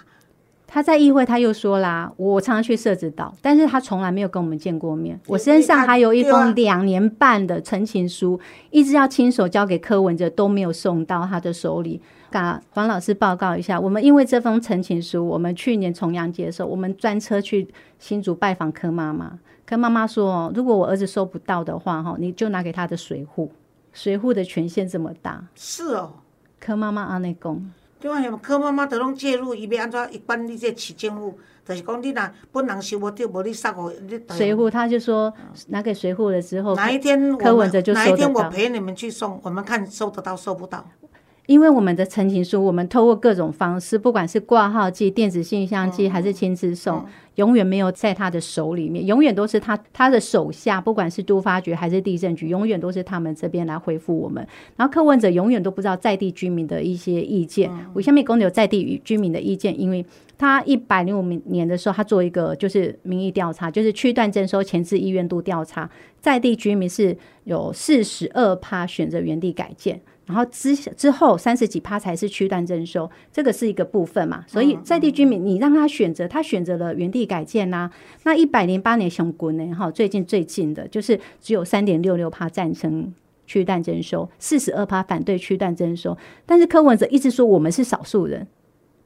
[0.75, 5.21] 他在议会，他又说啦，我常常去社子岛，但是他从来没有跟我们见过面。
[5.27, 12.01] 我身上还有一封两年半的陈情书，一直要亲手交给柯文哲，都没有送到他的手里。
[12.31, 19.39] 跟黄老师报告一下，我们因为这封陈情书，我们去年重阳节的时候，我们专车去新竹拜访柯妈妈。
[19.67, 23.53] 柯妈妈说，如果我儿子收不到的话，哈，你就拿给他的水户，
[23.93, 25.45] 水户的权限这么大。
[25.55, 26.15] 是哦，
[26.59, 27.71] 柯妈妈阿内公。
[28.03, 30.13] 对啊，柯妈妈都拢介入，伊要安怎？
[30.13, 33.93] 伊管你这市政府，就是讲你若本人收无到，无你杀我。
[34.31, 35.33] 随户他就说
[35.69, 40.85] 拿给随户了之后，哪一天柯文哲就哪一天我陪你们去送，我们看收得到收不到。
[41.53, 54.43] 因为我们的陈情书，我们透过各种方式，不管是挂号寄、电子信箱寄，还是亲自送，永远没有在他的手里面，永远都是他他的手下，不管是都发局还是地震局，永远都是他们这边来回复我们。
[54.77, 57.71] 然后，客问者永远都不知道在地居民的一些意见。
[57.93, 60.03] 我下面公有在地居民的意见，因为
[60.39, 70.01] 他一百零五年的时候，他做一个就是民意调查，就是区段征收前置意愿度调查，在地居民是有四十二趴选择原地改建。
[70.33, 74.43] 然后之之后三十几趴才是区段征收，这个是一个部分嘛。
[74.47, 77.91] 所以在地居民，你让他选择，他选择了原地改建呐。
[78.23, 79.75] 那一百零八年熊国呢？
[79.75, 83.13] 哈，最近最近的就是只有三点六六趴赞成
[83.47, 86.17] 区段征收，四十二趴反对区段征收。
[86.47, 88.47] 但是柯文哲一直说我们是少数人，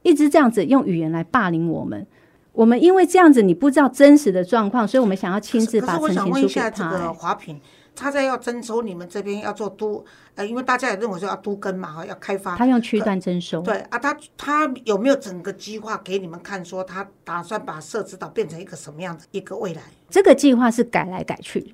[0.03, 2.07] 一直这样子用语言来霸凌我们。
[2.53, 7.13] 我们因为这样子，你不知道真实的状况，所以我们想要亲自把陈情书给他。
[7.13, 7.59] 华平。
[7.97, 10.05] 他在要征收你们这边要做都，
[10.35, 12.55] 呃，因为大家也认为说要都根嘛，哈，要开发。
[12.55, 13.61] 他用区段征收。
[13.61, 19.81] 对啊，他他有没有整个计划给你们看，说他打算把社子岛变成一个什么样的一个未来？
[20.09, 21.73] 这个计划是改来改去，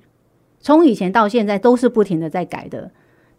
[0.60, 2.90] 从以前到现在都是不停的在改的。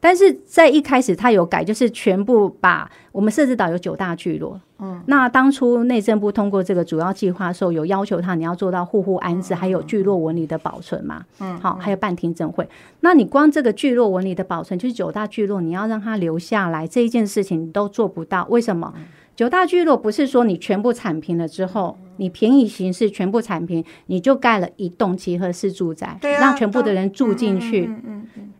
[0.05, 4.61] 但是在一开始，他有改，就是全部把我们设置岛有九大聚落。
[4.77, 11.25] 嗯，那当初内政部通过这个主要计划的时候，有要求他你要做到户户安置，还有聚落纹理的保存嘛。
[11.39, 12.69] 嗯，好，还有办听证会。
[12.99, 18.45] 那你光这个聚落纹理的保存，就是九大聚落，你要让它留下来这一件事情，你都做不到。
[18.51, 18.93] 为什么？
[19.35, 27.87] 九大聚落不是说你全部铲平了之后，你便宜形式全部铲平，你就盖了一栋集合式住宅，让全部的人住进去。
[27.87, 28.14] 嗯嗯。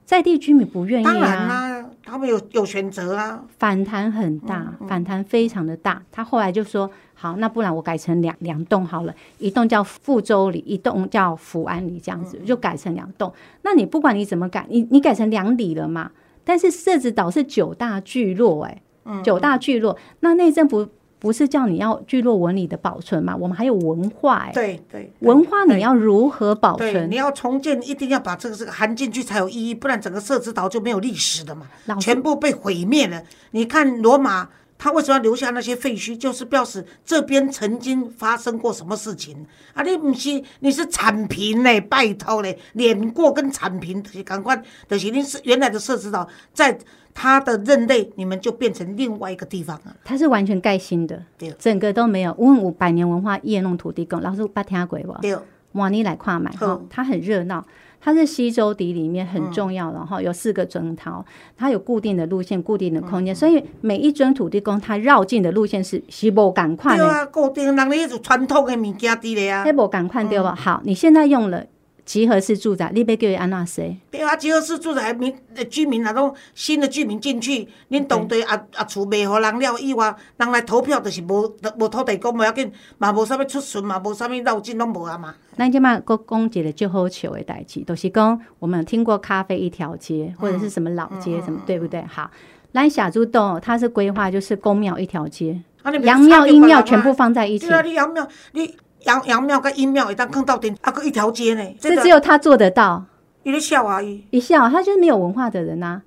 [0.06, 6.02] 在地居民不愿意啊，他们有有选择啊，反弹很大，反弹非常的大。
[6.12, 13.34] 他后来就说：“好，那不然我改成两两栋好了，一栋叫富州里，一栋叫福安里，这样子就改成两栋。
[13.64, 16.12] 那你不管你怎么改，你你改成两里了嘛？
[16.44, 18.82] 但是设置岛是九大聚落，哎，
[19.24, 20.88] 九大聚落，那内政府。”
[21.26, 23.36] 不是叫你要聚落文理的保存嘛？
[23.36, 27.10] 我们还有文化哎，对对，文化你要如何保存？
[27.10, 31.66] 你要重建，一定要把这个这个含进去才有意义，不然整个社子岛就没有历史的嘛，
[32.00, 33.24] 全部被毁灭了。
[33.50, 36.16] 你看罗马，他为什么要留下那些废墟？
[36.16, 39.82] 就是表示这边曾经发生过什么事情啊？
[39.82, 44.56] 你不是你是铲平嘞，拜托嘞，碾过跟铲平，赶快
[44.88, 46.78] 的，是你是原来的社子岛在。
[47.16, 49.96] 他的任内，你们就变成另外一个地方了。
[50.04, 51.24] 它是完全盖新的，
[51.58, 52.36] 整个都没有。
[52.38, 55.14] 问五百年文化业弄土地公，老师八听鬼不？
[55.22, 55.36] 对，
[55.72, 57.66] 往你来跨买哈，它很热闹。
[58.02, 61.26] 它是西周底里面很重要的哈，有四个尊陶，
[61.58, 67.04] 它有固定的路线、固定的空间，所以每一尊土地公它绕境的路线是是无赶快的。
[67.04, 69.64] 对啊，固定，人咧就传统的物件伫咧啊。
[69.66, 70.54] 那无赶快对吧？
[70.54, 71.66] 好，你现在用了。
[72.06, 73.84] 集合式住宅，你要叫伊安那说？
[74.12, 75.36] 对啊，集合式住宅民
[75.70, 85.34] 居民那种新的居民进去，恁当地啊啊厝卖互人了以外，人来投票就是无无土地公无要紧，嘛无啥物出巡嘛，无啥物绕境拢无啊嘛。
[85.58, 92.04] 咱即马佫讲一个最好笑的代志，就是讲我们听过咖啡一条街或者是什么老街什么，对不对？
[92.04, 92.30] 好。
[92.72, 95.62] 咱小猪洞它是规划就是公庙一条街，
[96.04, 97.74] 阳庙阴庙全部放在一起对。
[97.74, 98.76] 啊，你阳庙你
[99.06, 103.06] 阳阳庙跟阴庙一旦坑到顶，啊，搁一条街呢，这只有他做得到。
[103.44, 106.02] 伊咧笑而已，一笑，他就是没有文化的人呐、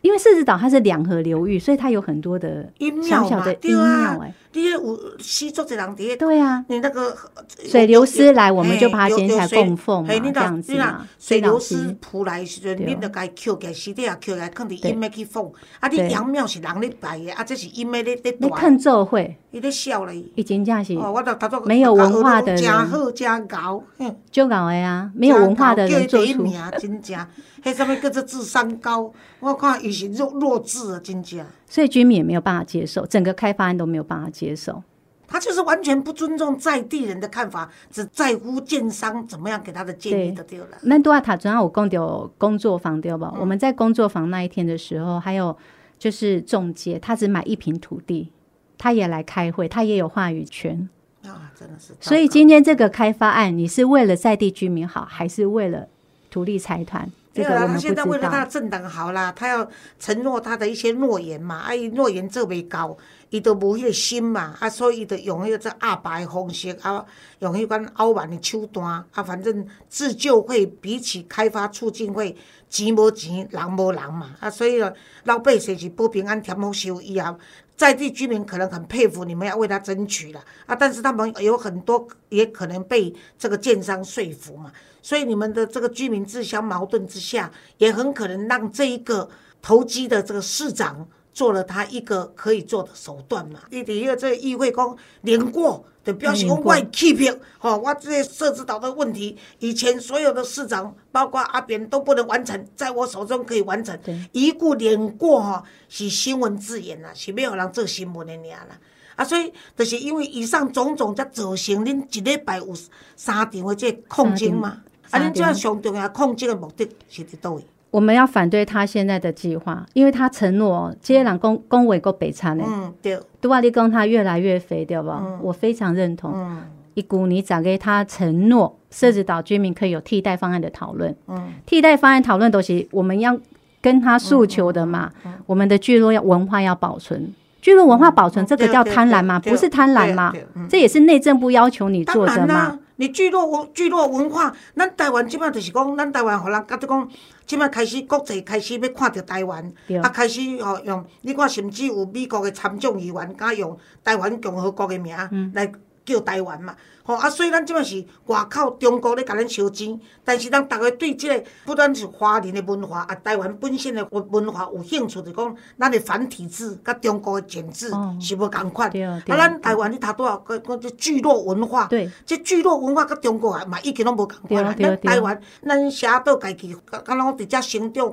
[0.00, 2.66] 因为狮子岛它是两河流域，所以它有很多的
[3.02, 4.18] 小小的，阴庙。
[4.22, 7.16] 哎、你咧有死足一人伫咧，对啊，你那个
[7.64, 15.44] 水流师来我们就嘿把它捡起来供奉嘛这样子嘛水流水老师师扑来的时阵，对你著该捡起来，尸体也捡起来，放伫对阴的去放。
[15.78, 18.38] 啊，你对阳庙是人咧拜的，啊，这是阴的咧咧大。
[18.40, 20.24] 那看做会伊咧笑咧。
[20.34, 27.24] 已经这样是哦，我都头拄没有文化的人真好真高，哼就搞的啊，没有文化的人做出名，真正。
[27.62, 29.12] 迄什么叫做智商高？
[29.38, 31.46] 我看伊是弱弱智啊，真正。
[31.70, 34.82] 所以居民也没有办法接受，整个开发案都没有办法接受。
[35.26, 40.66] 他就是完全不尊重在地人的看法，只在乎建商怎么样给他的建议对就对了。
[40.82, 43.30] 那杜阿塔昨天我公有工作房对吧？
[43.36, 45.56] 嗯我们在工作房那一天的时候，还有
[45.96, 48.32] 就是中介，他只买一平土地，
[48.76, 50.88] 他也来开会，他也有话语权。
[51.22, 51.94] 啊，真的是。
[52.00, 55.86] 所以今天这个开发案，你是为了在地居民好，还是为了
[56.28, 57.08] 土地财团？
[57.32, 58.18] 这没有啦，他现在为。
[58.18, 59.68] 了他的政党好啦，他要
[59.98, 62.96] 承诺他的一些诺言嘛，啊，伊诺言做袂到，
[63.30, 67.04] 伊都无迄个心嘛，啊，所以伊就用迄个这阿白的方式啊，
[67.38, 72.36] 用迄款傲慢的手段啊，反正自救会比起开发促进会，
[72.68, 74.92] 钱无钱，人无人嘛，啊，所以呢，
[75.24, 77.36] 老百姓是不平安、添福寿以后。
[77.76, 84.70] 在地居民可能很佩服你们要为他争取了啊，但是他们有很多也可能被这个建商说服嘛，
[85.02, 89.28] 所以你们的这个居民自相矛盾之下，也很可能让这一个
[89.62, 93.60] 投机的这个市长做了他一个可以做的手段嘛。
[93.70, 104.18] 你第一个这个议会讲连过，就表示讲我会欺骗，吼、我这些设置岛的问题，以前所有的市长，包括阿扁都不能完成，在我手中可以完成对。
[104.32, 108.78] 一顾连过吼、是新闻字眼啦，是要让人做新闻的尔啦。
[109.16, 112.74] 啊，所以就是因为以上种种，才造成恁一礼拜有
[113.16, 114.82] 三场的这个抗争嘛。
[115.10, 117.62] 啊，恁这三场上重要控制的目的是伫倒位？
[117.90, 125.38] 我们要反对他现在的计划，因为他承诺接人公公委够北餐呢，嗯，对，杜瓦利公他越来越肥，对吧？
[125.42, 126.32] 我非常认同。
[126.34, 126.62] 嗯
[126.94, 131.14] 一股你咋给他承诺，设置岛居民可以有替代方案的讨论。
[131.28, 133.38] 嗯，替代方案讨论都是我们要
[133.80, 135.10] 跟他诉求的嘛。
[135.24, 137.32] 嗯我们的聚落要文化要保存，
[137.62, 139.38] 聚落文化保存这个叫贪婪吗？
[139.38, 140.32] 不是贪婪吗？
[140.68, 147.08] 这也是内政部要求你做的嘛你聚落文聚落文化，咱台湾即摆就是讲，咱台湾互人觉得讲，
[147.46, 149.64] 即摆开始国际开始要看着台湾，
[150.02, 153.74] 啊，开始吼、用，你看甚至有美国的参众议员敢用
[154.04, 155.16] 台湾共和国的名
[155.54, 155.72] 来
[156.04, 156.76] 叫台湾嘛。
[157.16, 168.88] 吼、啊，所以咱即满是外口中国咧甲咱烧钱，但是咱逐个对即、个不单是华人的文化，啊，台湾本身的文文化有兴趣，就讲咱的繁体字甲中国的简字哦是无共款。
[169.02, 171.86] 啊，咱台湾你读多少个讲这聚落文化。
[171.86, 178.06] 对，这聚落文化甲中国啊，嘛已经拢无共款咱台湾，咱写倒家己，敢敢拢伫遮生长，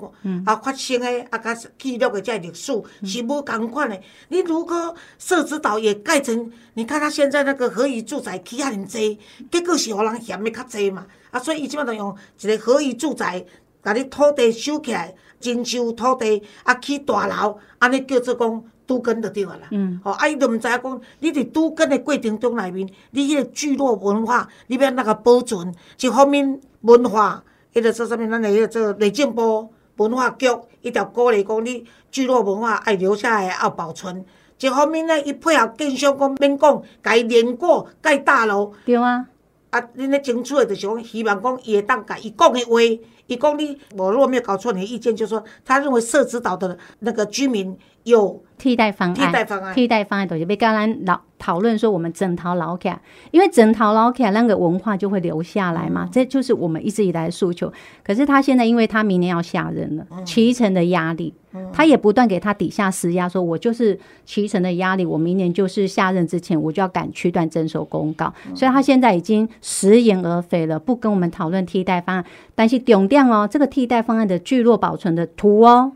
[0.46, 2.74] 啊发生的啊，甲记录的这历史
[3.04, 4.00] 是无共款的。
[4.30, 9.20] 你如果社子岛也盖成，你看他现在那个何以住宅起遐尼济，
[9.52, 11.06] 结果是互人嫌的较济嘛。
[11.30, 13.46] 啊，所以伊即摆就用一个合宜住宅，
[13.84, 18.64] 甲你土地收起来，征收土地，啊起大楼，安尼叫做讲。
[18.88, 30.48] 都根就对啊啦，嗯，吼，啊，伊就毋知影讲，你伫都根的过程中内面，你迄个聚落文化，你要那个保存，一方面文化，迄个说啥物，咱的迄个做内政部文化局，
[30.82, 34.26] 伊条鼓励讲你聚落文化爱留下来，要保存。
[34.60, 39.26] 一方面呢，伊配合建商讲免讲，甲伊连过盖大楼，对啊，
[39.70, 42.82] 啊，恁咧争取的就是讲，希望讲伊会当甲伊讲的话，
[43.28, 47.78] 伊讲你，我如果没有搞错你的意见，就是说，他认为社子岛的那个居民
[48.08, 49.76] 有替代方案，替代方案。
[49.76, 53.00] 替代方案就是要跟咱老讨论说，我们整套老卡，
[53.32, 55.92] 因为整套老卡那个文化就会留下来嗯。
[55.92, 57.72] 嘛，这就是我们一直以来的诉求。
[58.04, 60.26] 可是他现在，因为他明年要下任了，嗯。
[60.26, 61.34] 骑乘的压力，
[61.72, 68.56] 他也不断给他底下施压，说我就是骑乘的压力，我明年就是下任之前，我就要赶区段征收公告，嗯。
[68.56, 72.26] 所以他现在已经食言而肥了，不跟我们讨论替代方案。
[72.56, 75.92] 但是重点哦，这个替代方案的聚落保存的图哦，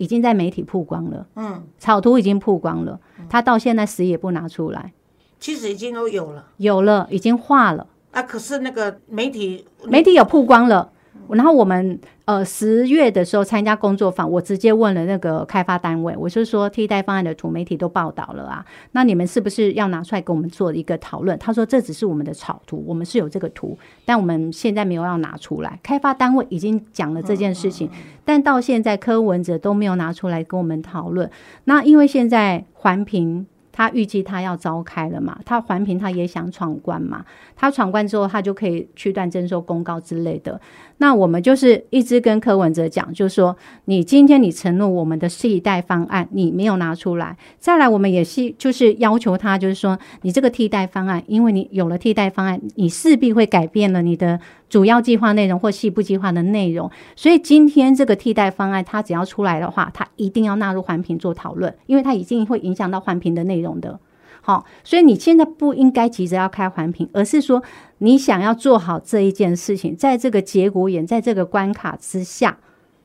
[0.00, 1.26] 已经在媒体曝光了。
[1.36, 2.98] 嗯，草图已经曝光了，
[3.28, 4.94] 他到现在死也不拿出来，
[5.38, 8.22] 其实已经都有了有了，已经画了，啊。
[8.22, 10.90] 可是那个媒体，媒体有曝光了，
[11.28, 21.38] 然后我们呃十月的时候参加工作坊，我直接问了那个开发单位，我就说替代方案的图媒体都报道了啊，那你们是不是要拿出来跟我们做一个讨论？
[21.38, 25.78] 他说这只是我们的草图，我们是有这个图，但我们现在没有要拿出来。
[25.82, 27.88] 开发单位已经讲了这件事情，
[28.24, 31.30] 但到现在柯文哲都没有拿出来跟我们讨论。
[31.64, 33.46] 那因为现在环评。
[33.72, 35.38] 他预计他要召开了嘛？
[35.44, 37.24] 他环评他也想闯关嘛？
[37.56, 40.60] 他闯关之后，他就可以去断征收公告之类的。
[40.98, 43.56] 那我们就是一直跟柯文哲讲，就是说，
[43.86, 47.36] 你今天你承诺我们的替代方案，你没有拿出来。
[47.58, 54.38] 再来，我们也是就是要求他，就是说，你这个替代方案，因为你有了替代方案，你势必会改变了你的
[54.70, 56.90] 主要计划内容或细部计划的内容。
[57.14, 64.00] 所以今天这个替代方案，它只要出来的话，它一定要纳入环评做讨论，因为它已经会影响到环评的内容的。
[64.42, 67.62] 好，所以你现在不应该急着要开环评，而是说
[67.98, 72.56] 你想要做好这一件事情，在这个节骨眼，在这个关卡之下，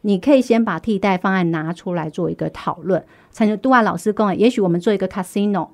[0.01, 3.03] 你可以先把替代方案拿出来做一个讨论。
[3.34, 5.68] 陈杜万老师跟我，也许我们做一个 casino。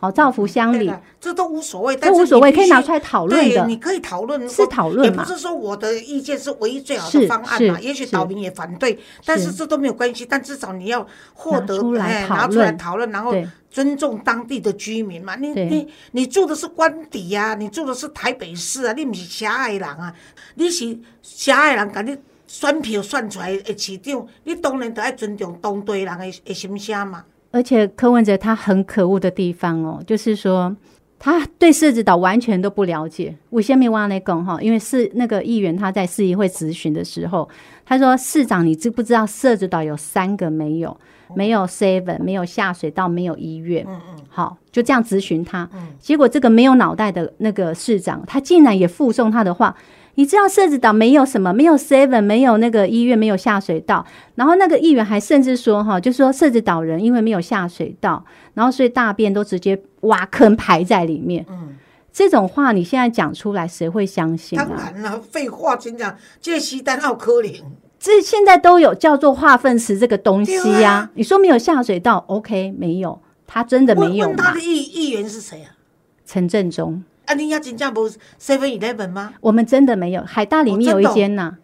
[0.00, 0.88] 好，造福乡里，
[1.20, 3.66] 这都无所谓，这无所谓，可以拿出来讨论的。
[3.66, 5.24] 你可以讨论，是讨论嘛？
[5.24, 7.80] 也不是说我的意见是唯一最好的方案嘛？
[7.80, 10.24] 也许岛民也反对，但是这都没有关系。
[10.24, 13.34] 但至少你要获得，哎，拿出来讨论，然后
[13.68, 15.34] 尊重当地的居民嘛。
[15.34, 20.14] 你你你住的是官邸呀，你住的是台北市啊，你不是狭隘人啊，
[20.54, 27.24] 你是狭隘人，把你选票选出来的市长，你当然得爱尊重当地人的的心声嘛。
[27.50, 30.76] 而且柯文哲他很可恶的地方哦，就是说
[31.18, 33.34] 他对设置岛完全都不了解。
[33.50, 37.48] 我先没挖那讲哈，因为是那个议员他在市议会咨询的时候，
[37.84, 40.96] 他说市长你知不知道设置岛有三个没有，
[41.34, 43.84] 没有 seven，没有下水道，没有医院。
[43.88, 45.68] 嗯嗯，好，就这样咨询他。
[45.98, 49.74] 结果这个没有脑袋的那个市长，他竟然也附送他的话。
[50.18, 54.04] 你知道社子岛没有什么，没有 seven，没有那个医院，没有下水道。
[54.34, 61.46] 然后那个议员还甚至说，哈，就说社子岛人因为没有下水道，然后所以大便都直接挖坑排在里面。
[61.48, 61.76] 嗯，
[62.12, 64.58] 这种话你现在讲出来，谁会相信？
[64.58, 67.62] 当然了，废话，真讲这西单奥科林，
[68.00, 71.08] 这现在都有叫做化粪池这个东西呀。
[71.14, 75.78] 你说没有下水道，OK，没有，他真的没有问他的议议员是谁啊？
[76.26, 77.04] 陈振中。
[77.28, 78.08] 啊，你要真正无
[78.40, 79.34] Seven Eleven 吗？
[79.40, 81.56] 我们真的没有，海大里面有一间呐。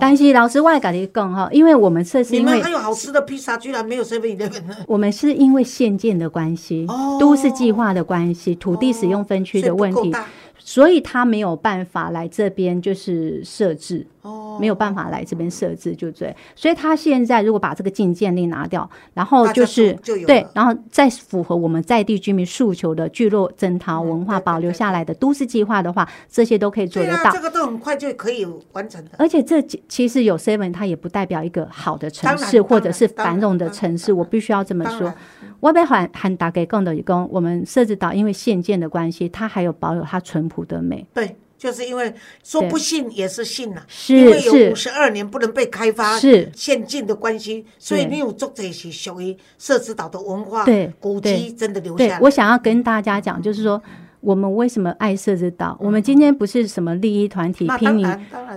[0.00, 4.62] 但是老师外改的更哈，因为我们这是因为还有好吃的披萨，居然没有 Seven Eleven。
[4.88, 6.86] 我们是因为限建的关系，
[7.20, 10.12] 都市计划的关系，土地使用分区的问题。
[10.58, 16.34] 所以他没有办法来这边就是设置，哦，没有办法来这边设置就对。
[16.56, 19.92] 所以他现在如果把这个禁建令拿掉，然后就是
[20.26, 27.30] 对，然后再符合我们在地居民诉求的聚落征讨文化保留下来的都市计划的话，这些都可以做得到。
[27.30, 29.10] 这个都很快就可以完成的。
[29.18, 34.12] 而且这其实有 seven，它也不代表一个好的城市或者是繁荣的城市。
[34.12, 35.12] 我必须要这么说。
[35.60, 41.06] 我被喊喊打给更的工，我们设置到因为县建的关系，它还有保有它淳朴的美。
[41.14, 42.12] 对，就是因为
[42.42, 52.20] 说不信也是信呐，因为有五十二年不能被开发，是县境的关系，所以你有做这些属于社子岛的文化对古迹，真的留下来。
[52.20, 53.82] 我想要跟大家讲，就是说
[54.20, 55.74] 我们为什么爱设置岛？
[55.80, 58.06] 我们今天不是什么利益团体，拼你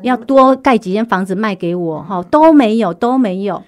[0.01, 3.63] 要多盖几间房子卖给我哈，都没有，都没有。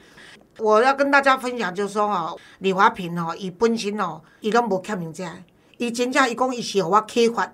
[0.58, 5.24] 我要跟大家分享，就是说哈，李华平哦，伊本身哦，伊拢无欠名这，
[5.78, 7.50] 伊真正伊讲伊是互我启发，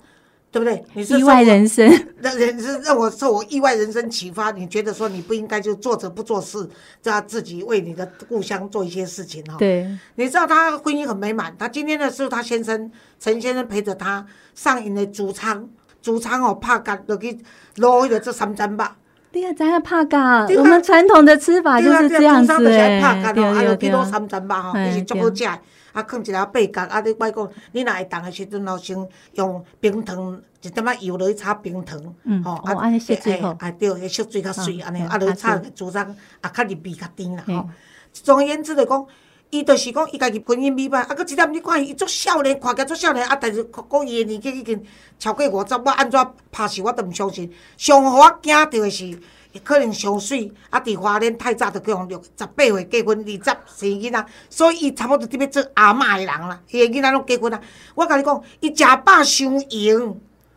[0.56, 0.82] 对不对？
[0.94, 1.86] 你是意外人生，
[2.22, 4.52] 让人是让我受我意外人生启发。
[4.52, 6.66] 你觉得说你不应该就做着不做事，
[7.04, 9.58] 要自己为你的故乡做一些事情哈？
[9.60, 9.86] 对。
[10.16, 12.90] 你知道他婚姻很美满，他今天的是他先生
[13.20, 15.68] 陈先生陪着他上瘾的主仓，
[16.02, 17.38] 主仓哦怕干落去
[17.76, 18.96] 捞迄个这三针吧。
[19.36, 23.02] 对啊，咱要拍噶，我们传统的吃法就是这样子诶。
[23.34, 25.44] 对啊，有几多三层肉吼，伊是足好食。
[25.44, 28.98] 啊，放一条八角，啊，你莫讲，你若会冻的时阵，老，先
[29.34, 32.02] 用冰糖一点仔油落去炒冰糖，
[32.46, 33.50] 吼，啊，安尼色水好。
[33.60, 37.70] 啊，对，迄色水较水，安尼，啊，落去炒猪肠，啊，较入味较甜啦，吼。
[38.14, 39.06] 总而言之就讲，
[39.50, 44.84] 伊就是讲，伊家己婚姻美满，啊，搁一点你看伊足少年，看起来足少年，啊，但是讲伊的年纪已经
[45.18, 46.20] 超过五十，我安怎
[46.52, 47.52] 拍死我都毋相信。
[47.78, 49.20] 上互我惊着的是。
[49.64, 50.78] 可能上水，啊！
[50.82, 56.60] 伫花莲太早就叫用六十八岁结婚，二十生囡仔，所以伊差不多伫要做阿嬷的人啦。
[56.70, 57.62] 伊的囡仔拢结婚啊！
[57.96, 60.14] 我甲你讲，伊食饱伤闲，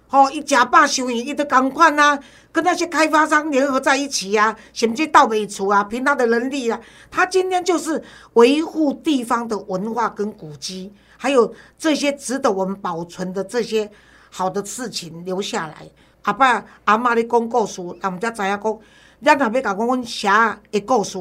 [0.08, 0.30] 吼！
[0.30, 2.18] 伊食饱伤营，伊都共款啊，
[2.50, 6.80] 跟那些开发商联合在一起啊，甚至到尾处啊，凭他的能力啊，
[7.10, 8.02] 他今天就是
[8.32, 13.90] 维护地方的文化跟古迹，还有这些值得我们保存的这些
[14.30, 15.74] 好的事情留下来。
[16.22, 18.78] 阿爸阿妈咧讲故事，人毋则知影讲，
[19.22, 20.28] 咱若要甲讲阮写
[20.70, 21.18] 的故事，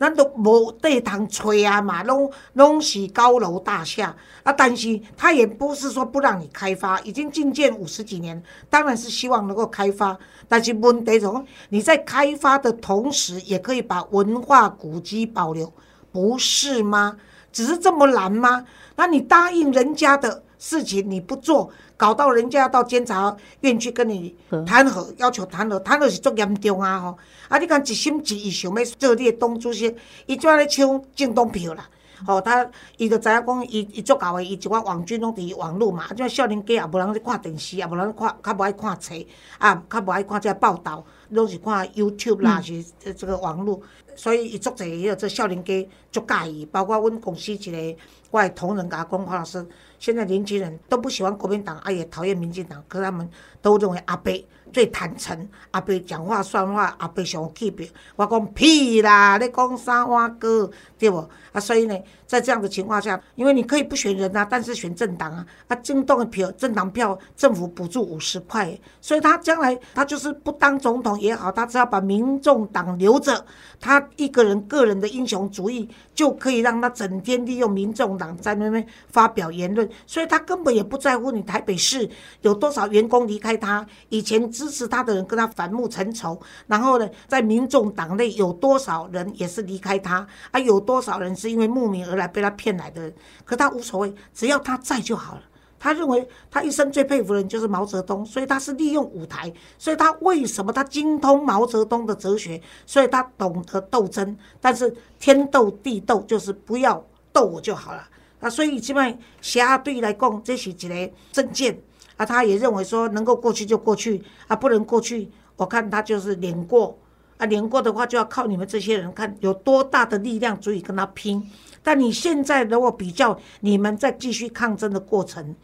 [0.00, 4.50] 咱都无地通吹啊嘛，拢拢是高楼大厦啊。
[4.50, 10.18] 但是他也不是说不让你开发，已经进建五十几年，当然是希望能够开发。
[10.48, 15.70] 但是问题就是，你在开发的同时，也可以把文化古迹保留，
[16.10, 17.18] 不是吗？
[17.52, 18.64] 只是这么难吗？
[18.96, 21.70] 那你答应人家的事情你不做，
[22.00, 24.34] 搞到人家要到监察院去跟你
[24.66, 26.98] 谈和，要求谈和，谈和是足严重啊！
[26.98, 27.18] 吼，
[27.50, 29.94] 啊，你看一心一意想要做你的党主席，
[30.24, 31.86] 伊怎咧抢政党票啦？
[32.26, 39.14] 吼，他伊就知影讲，伊伊足够的，伊一寡网军拢伫网络嘛，啊，种少年家也无人咧看电视，也无人看，较无爱看册，
[39.58, 42.82] 啊，较无爱看这报道，拢是看 YouTube 啦，是
[43.12, 43.78] 这个网络。
[44.16, 47.96] 所以伊足侪迄个这少年家足介意，包括阮公司一个
[48.30, 49.66] 我的同仁甲我讲，黄老师，
[50.00, 53.28] 现在年轻人都不喜欢国民党，啊也讨厌民进党，可他们
[53.60, 54.32] 都认为阿伯
[54.72, 57.86] 最坦诚，阿伯讲话算话，阿伯上有气魄。
[58.16, 61.18] 我讲屁啦，你讲啥话哥，对不？
[61.52, 61.96] 啊，所以呢，
[62.30, 73.44] 在这样的情况下，因为你可以不选人啊，但是选政党啊，啊，政党的票、政党票，政府补助五十块，所以他将来他就是不当总统也好，他只要把民众党留着，
[73.80, 82.08] 他一个人个人的英雄主义就可以让他整天利用民众党在那边发表言论，所以他根本也不在乎你台北市
[82.42, 91.34] 有多少员工离开他，以前支持他的人跟他反目成仇，然后呢，在民众党内有多少人也是离开他，啊，有多少人。
[91.40, 93.14] 是因为慕名而来被他骗来的人，
[93.44, 95.42] 可他无所谓，只要他在就好了。
[95.82, 99.50] 他认为他一生最佩服的人就是毛泽东，所以他是利用舞台。
[99.78, 102.60] 所以他为什么他精通毛泽东的哲学？
[102.84, 104.36] 所以他懂得斗争。
[104.60, 107.02] 但是天斗地斗就是不要
[107.32, 108.06] 斗我就好了。
[108.40, 111.80] 啊，所以基本上侠对来讲，这是一个政见
[112.18, 112.26] 啊。
[112.26, 116.98] 他也认为说能够过去就过去啊，不能过去，我看他就是脸过。
[117.40, 121.42] 啊，连过的话就要靠你们这些人看有多大的力量足以跟他拼。
[121.82, 125.56] 但你现在如果比较你们在继续抗争的过程，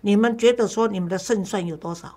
[0.00, 2.16] 你们觉得说你们的胜算有多少？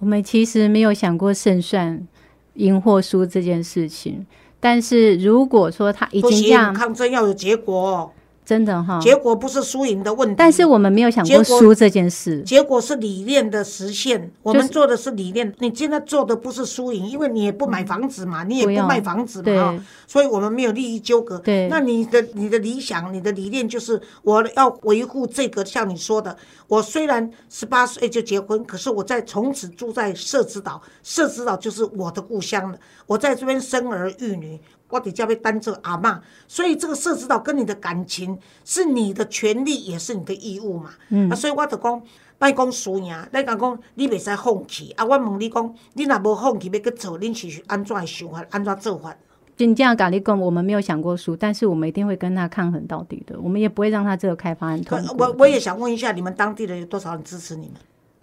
[0.00, 2.06] 我们其实没有想过胜算
[2.54, 4.26] 赢或输这件事情。
[4.58, 8.12] 但是如果说他已经这样抗争要有结果。
[8.46, 12.40] 真的哈，结果不是输赢的问题，但是我们没有想过输这件事。
[12.42, 15.52] 结果是理念的实现，我们做的是理念。
[15.58, 21.36] 你现在做的不是输赢，因为你也不买房子嘛，你也不卖房子嘛，所以我们没有利益纠葛。
[21.40, 26.36] 对，那你的你的理想，你的理念就是我要维护这个，像你说的，
[26.68, 32.78] 我虽然十八岁就结婚，可是我在从此住在社子岛，社子岛就是我的故乡了，
[33.08, 34.60] 我在这边生儿育女。
[34.88, 40.90] 我底下被当做阿妈，所以这个社指导跟你的感情是你的权利，也是你的义务嘛。
[41.08, 42.02] 嗯，啊，所以我就讲，
[42.38, 44.92] 别讲输赢，你讲讲你袂使放弃。
[44.92, 49.16] 啊，我问你讲，你若无放弃要去做，恁是安怎的想法，安怎做法？
[49.56, 53.40] 真正甲你讲，我们没有想过输，但是我们一定会跟他抗衡到底的。
[53.40, 55.26] 我们也不会让他这个开发案通过。
[55.26, 57.74] 我我也想问一下，你们当地的有多少人支持你们？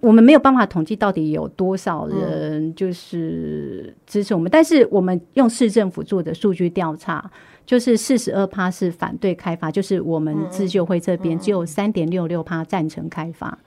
[0.03, 7.31] 我们没有办法统计到底有多少人就是支持我们，但是我们用市政府做的数据调查，
[7.65, 13.57] 就是四十二趴是反对开发，就是我们自救会这边只有三点六六趴赞成开发。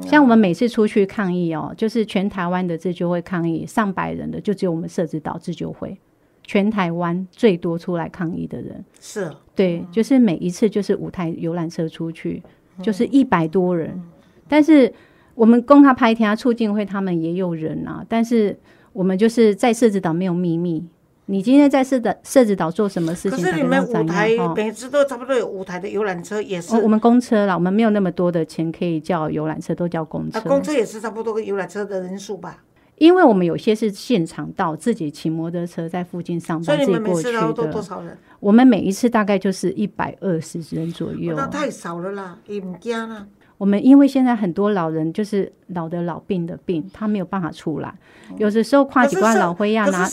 [0.00, 5.94] 像我们每次出去抗议哦，就是全台湾的自救会抗议，上百人的就只有我们设置岛自救会，
[6.42, 8.82] 全台湾最多出来抗议的人。
[8.98, 12.42] 是，对，就是每一次就是五台游览车出去，
[12.80, 14.02] 就是一百多人，
[14.48, 14.90] 但是。
[15.36, 18.58] 我们供他拍天促进会，他们也有人啊，但是
[18.92, 20.84] 我们就是在设置岛没有秘密。
[21.28, 23.32] 你今天在设的设置岛做什么事情？
[23.32, 30.40] 可是你们舞台每次都差不多有五台的游览车，也是我们公车啦，我们没有那么多的钱可以叫游览车，都叫公车。
[30.42, 32.62] 公车也是差不多跟游览车的人数吧？
[32.98, 37.52] 因为我们有些是现场到，自己骑摩托车在附近上班，自己过去的。
[37.52, 38.16] 多少人？
[38.40, 41.34] 我们每一次大概就是一百二十人左右。
[41.36, 43.26] 那太少了啦，也唔惊啦。
[43.58, 47.92] 我们因为现在很多老人就是老的老病的病，他没有办法出来。
[48.36, 50.10] 有的时候跨几关老灰亚拿那个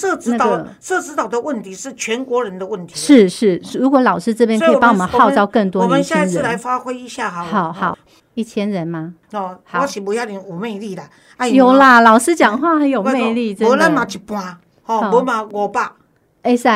[0.79, 2.95] 社指导的问题是全国人的问题。
[2.95, 7.43] 是是，如果老师这边可以帮我们号召更多我们下一次来发挥一下好。
[7.43, 7.97] 好好，
[8.33, 9.13] 一千人吗？
[9.33, 11.03] 哦，我是不要你有魅力的。
[11.51, 13.75] 有啦，老师讲话很有魅力，真的。
[13.75, 15.91] 无咱嘛一半，吼，无嘛五百。
[16.43, 16.69] 会使。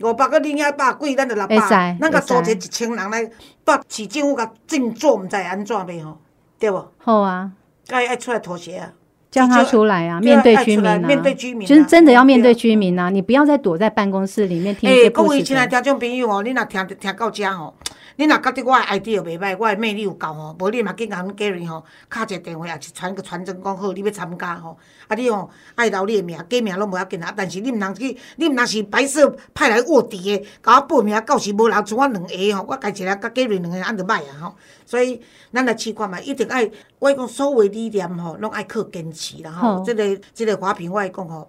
[0.00, 3.30] 五百个零一百贵，咱就六百，咱甲组织一千人来，
[3.64, 6.18] 把市政府甲振作，毋知安怎袂吼，
[6.58, 6.88] 对无？
[6.98, 7.50] 好啊，
[7.86, 8.92] 该爱出来妥协啊，
[9.30, 13.10] 叫他出来啊，面对居民啊，面对居民，就是真的要面对居民啊！
[13.10, 15.28] 你不要再躲在办公室里面听一些故事。
[15.28, 17.74] 各位亲爱听众朋友哦，你若听听到这吼，
[18.18, 24.76] 你若觉得我的 idea 袂歹，我的魅力有够吼，无你嘛紧甲阮 Gary 吼，敲一个电话，也是传个传真讲好，你要参加吼。
[25.06, 27.32] 啊，你吼爱留你的名，假名拢无要紧啊。
[27.36, 34.56] 但是你毋通去，你毋通是白色派来卧底的，甲我报名，到时无人剩我两个吼，我家一个甲 Gary 两个安着歹啊吼。
[34.84, 39.84] 所以咱来试看嘛，一定爱，我讲所有理念吼，拢爱靠坚持啦吼。
[39.84, 41.48] 即个即个华平我来讲吼，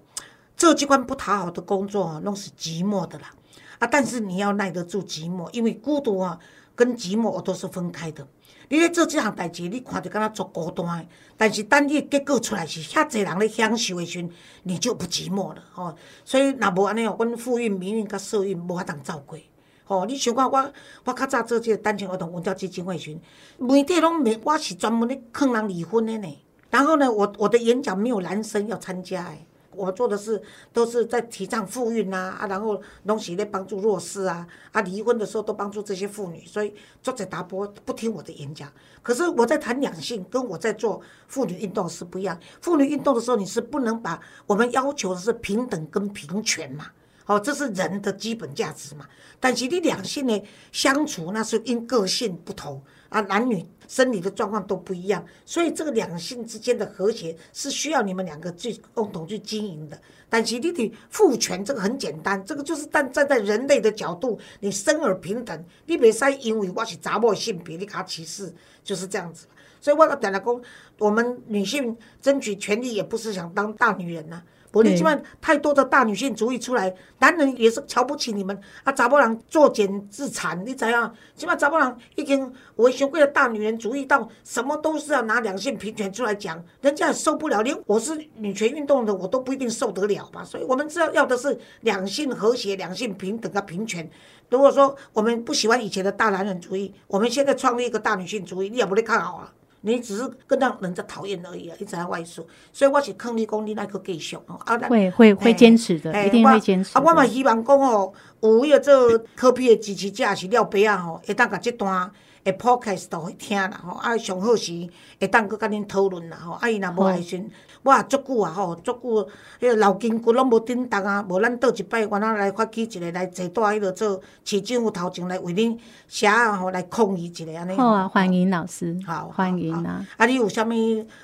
[0.55, 3.31] 做即款不讨好的工作吼，拢是寂寞的啦。
[3.79, 6.37] 啊，但是你要耐得住寂寞，因为孤独啊。
[6.79, 8.25] 跟寂寞都是分开的。
[8.69, 11.05] 你咧做即项代志，你看着敢若足孤单。
[11.35, 14.25] 但是等你结果出来是遐济人咧享受的时，
[14.63, 15.93] 你就不寂寞了吼。
[16.23, 19.35] 所以若无安尼哦，阮富运、命运甲社运无法通照顾。
[19.83, 20.73] 吼，你想看我，
[21.03, 23.19] 我较早做即个单亲儿童文教基金会时，
[23.57, 26.37] 媒体拢没，我是专门咧劝人离婚的呢。
[26.69, 29.45] 然后呢，我我的演讲没有男生要参加诶。
[29.75, 30.41] 我做的是
[30.73, 38.71] 都是在提倡妇运呐，啊，然后拢是咧帮助弱势啊，啊，离婚的时候都帮助这些妇女，所以作者达波不听我的演讲。
[39.01, 42.37] 可是我在谈两性，跟我在做妇女运动是不一样。
[42.61, 46.87] 妇女运动的时候，你是不能把我们要求的是平等跟平权嘛，
[47.25, 49.05] 哦，这是人的基本价值嘛。
[49.39, 52.81] 但是你两性呢相处，那是因个性不同。
[53.09, 59.99] 啊，男女生理的状况都不一样，所以这个两性之间的和谐是需要你们两个去共同去经营的。
[60.29, 68.53] 但其你的父权这个很简单，这个就是站站在人类的角度，你生而平等，你别使因为我是杂某性别，你卡歧视，
[68.83, 69.47] 就是这样子。
[69.81, 70.61] 所以我讲来讲，
[70.99, 74.43] 我们女性争取权利也不是想当大女人呐。
[74.71, 78.55] 不，你起码太多的大女性主义出来，男人也是瞧不起你们。
[78.83, 81.11] 啊，查甫人作茧自残，你知影？
[81.35, 87.61] 起码查甫人已经为学会了大女人主义到什么都是要拿两性平权出来讲，人家也受不了。
[87.61, 90.43] 连我是女权运动的，我都不一定受得了吧。
[90.43, 94.07] 所以我们知道要的是两性和谐、两性平等的平权。
[94.49, 99.51] 如果说我们不喜欢以前的大男人主义，我们现在创立一个大女性主义，你也不得看好啊。
[99.81, 101.75] 你只是更让人家讨厌而已啊！
[101.79, 104.59] 一直在外说，所以我是劝你讲，你那个继续哦。
[104.65, 106.97] 啊，会会会坚持的，一定会坚持。
[106.97, 108.11] 啊，我嘛希望讲哦，
[108.41, 112.11] 有迄个做科比的支持者是廖白啊吼，会当甲这段
[112.43, 113.97] 的 podcast 都听啦吼。
[113.97, 114.71] 啊，上好是
[115.19, 116.53] 会当搁甲恁讨论啦吼。
[116.53, 117.49] 啊，伊若无爱先。
[117.81, 119.29] 我也足久啊吼，足久，
[119.61, 125.77] 迄个老筋骨拢无振动啊，无咱倒一摆，我仔来发起一个来坐在迄落做市政府头前来为恁
[126.07, 127.75] 写啊吼来抗议一个安尼。
[127.75, 130.05] 好啊，欢迎老师，好，欢迎啊。
[130.17, 130.69] 啊，你有啥物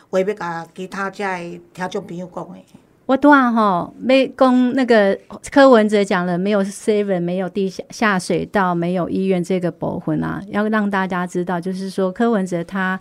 [0.09, 2.65] 话要甲其他遮的听众朋友讲诶？
[3.05, 5.17] 我拄啊吼，要讲那个
[5.51, 12.99] 柯文哲讲了，没有 seven，没有地下下水道，没有医院这个部分啊，要让大家知道，就是说柯文哲他。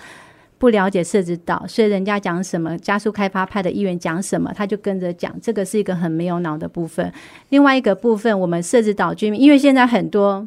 [0.57, 5.35] 不了解设置岛，所以人家讲什么加速开发派的议员讲什么，他就跟着讲。
[5.43, 7.13] 这个是一个很没有脑的部分。
[7.51, 10.47] 另外一个部分，我们设置岛居民，因为现在很多。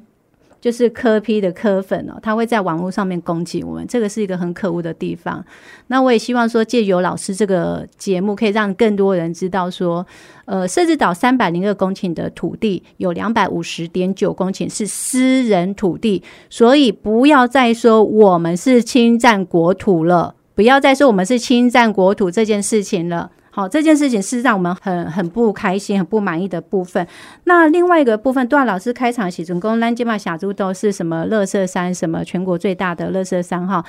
[0.60, 5.44] 就是科批的科粉哦，他会在网络上面攻击我们，这个是一个很可恶的地方。
[5.88, 10.06] 那我也希望说，借由老师这个节目，可以让更多人知道说，
[10.46, 23.32] 呃，设置岛三百零二公顷的土地，有两百五十点九公顷是私人土地，所以不要再说我们是侵占国土了，不要再说我们是侵占国土这件事情了。
[23.58, 27.08] 好，这件事情是让我们很很不开心、很不满意的部分。
[27.46, 31.26] 那另外一个部分，段老师开场写成功，蓝金马小猪都是什么？
[31.26, 33.66] 乐色山，什么全国最大的乐色山？
[33.66, 33.84] 哈，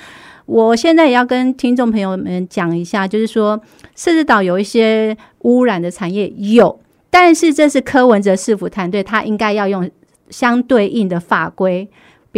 [0.47, 3.61] 我现在也要跟听众朋友们讲一下，就是说，
[3.95, 6.79] 狮子岛有一些污染的产业有，
[7.11, 9.87] 但是这是柯文哲市府团队，他应该要用
[10.31, 11.87] 相对应的法规。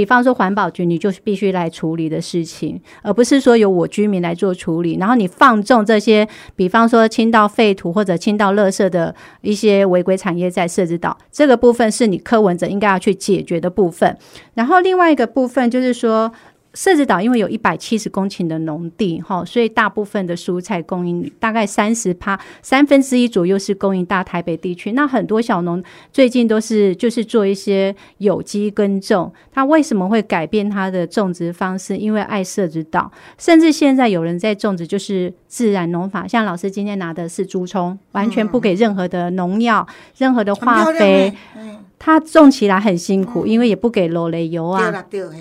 [0.01, 4.97] 比方说环保局，你就是必须来处理的事情，而不是说由我居民来做处理。
[4.99, 14.17] 然后你放纵这些，比方说倾倒废土或者倾倒垃圾的一些违规产业在设置岛，这个部分是你柯文者应该要去解决的部分。
[14.55, 16.31] 然后另外一个部分就是说。
[16.73, 24.93] 设置岛因为有一百七十公顷的农地，哈，所以大部分的蔬菜供应大概三十趴，三分之一左右是供应大台北地区。
[24.93, 31.97] 那很多小农最近都是就是做一些有机耕种，他为什么会改变他的种植方式？
[31.97, 39.85] 因为爱设置岛，甚至现在有人在种植就是自然农法，像老师今天拿的是猪葱，完全不给任何的农药、
[40.17, 41.33] 任何的化肥。
[42.03, 44.91] 它种起来很辛苦，因为也不给罗雷油啊。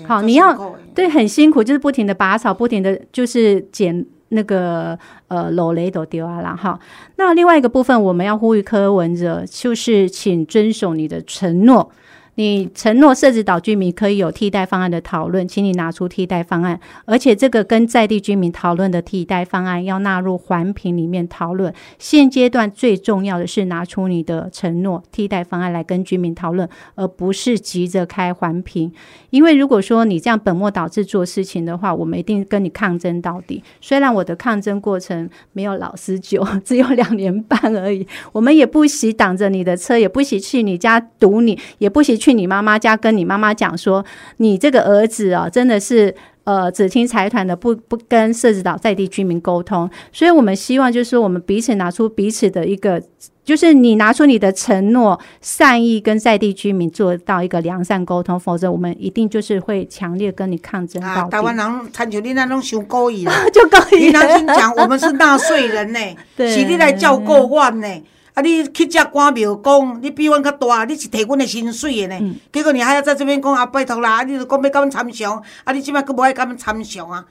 [0.07, 4.95] 好，你要对很辛苦，就是不停的拔草，不停的就是捡那个
[5.27, 6.55] 呃罗雷都丢啊啦。
[6.55, 6.79] 哈，
[7.15, 11.91] 那另外一个部分，我们要呼吁柯文哲，就是请遵守你的承诺。
[12.35, 21.73] 你承诺设置岛居民可以有替代方案的讨论，请你拿出替代方案，而且这个跟在地居民讨论的替代方案要纳入环评里面讨论。
[21.99, 28.91] 现阶段最重要的是拿出你的承诺替代方案来跟居民讨论，而不是急着开环评。
[29.29, 33.61] 因为如果说你这样本末倒置做事情的话，我们一定跟你抗争到底。
[33.81, 42.33] 虽然我的抗争过程没有老师久，只有两年半而已，我们也不惜挡着你的车，也不惜去你家堵你，也不惜去。
[42.33, 44.05] 你妈妈家跟你妈妈讲说，
[44.37, 49.89] 你这个儿子啊，真的是呃只听财团的，不不跟社子岛在地居民沟通。
[50.13, 53.01] 所以我们希望就是说，我们彼此拿出彼此的一个，
[53.43, 64.05] 就是你拿出你的承诺、善意，跟在地居民做到一个良善沟通，否则我们一定就是会强烈跟你抗争到台湾人参像你那种想故意啦， 就故意。
[64.05, 65.99] 你良心讲，我们是纳税人呢，
[66.37, 67.87] 是你来照顾我呢。
[68.33, 68.41] 啊！
[68.41, 72.35] 你去只官庙讲，你比阮较大，你是摕阮的薪水的呢。
[72.51, 74.23] 结果你还要在这边讲啊，拜托啦！
[74.23, 77.25] 你就讲要甲阮参详，啊，你即摆佫无爱甲阮参详啊？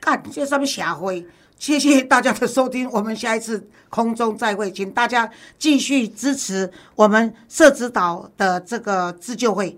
[0.00, 1.26] 干，这什么社会？
[1.58, 5.28] 谢谢大家的收听，我们下一次空中再会，请大家
[5.58, 9.76] 继续支持我们社子岛的这个自救会。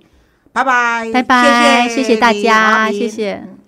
[0.53, 3.62] 拜拜，拜拜，谢谢大家，谢谢。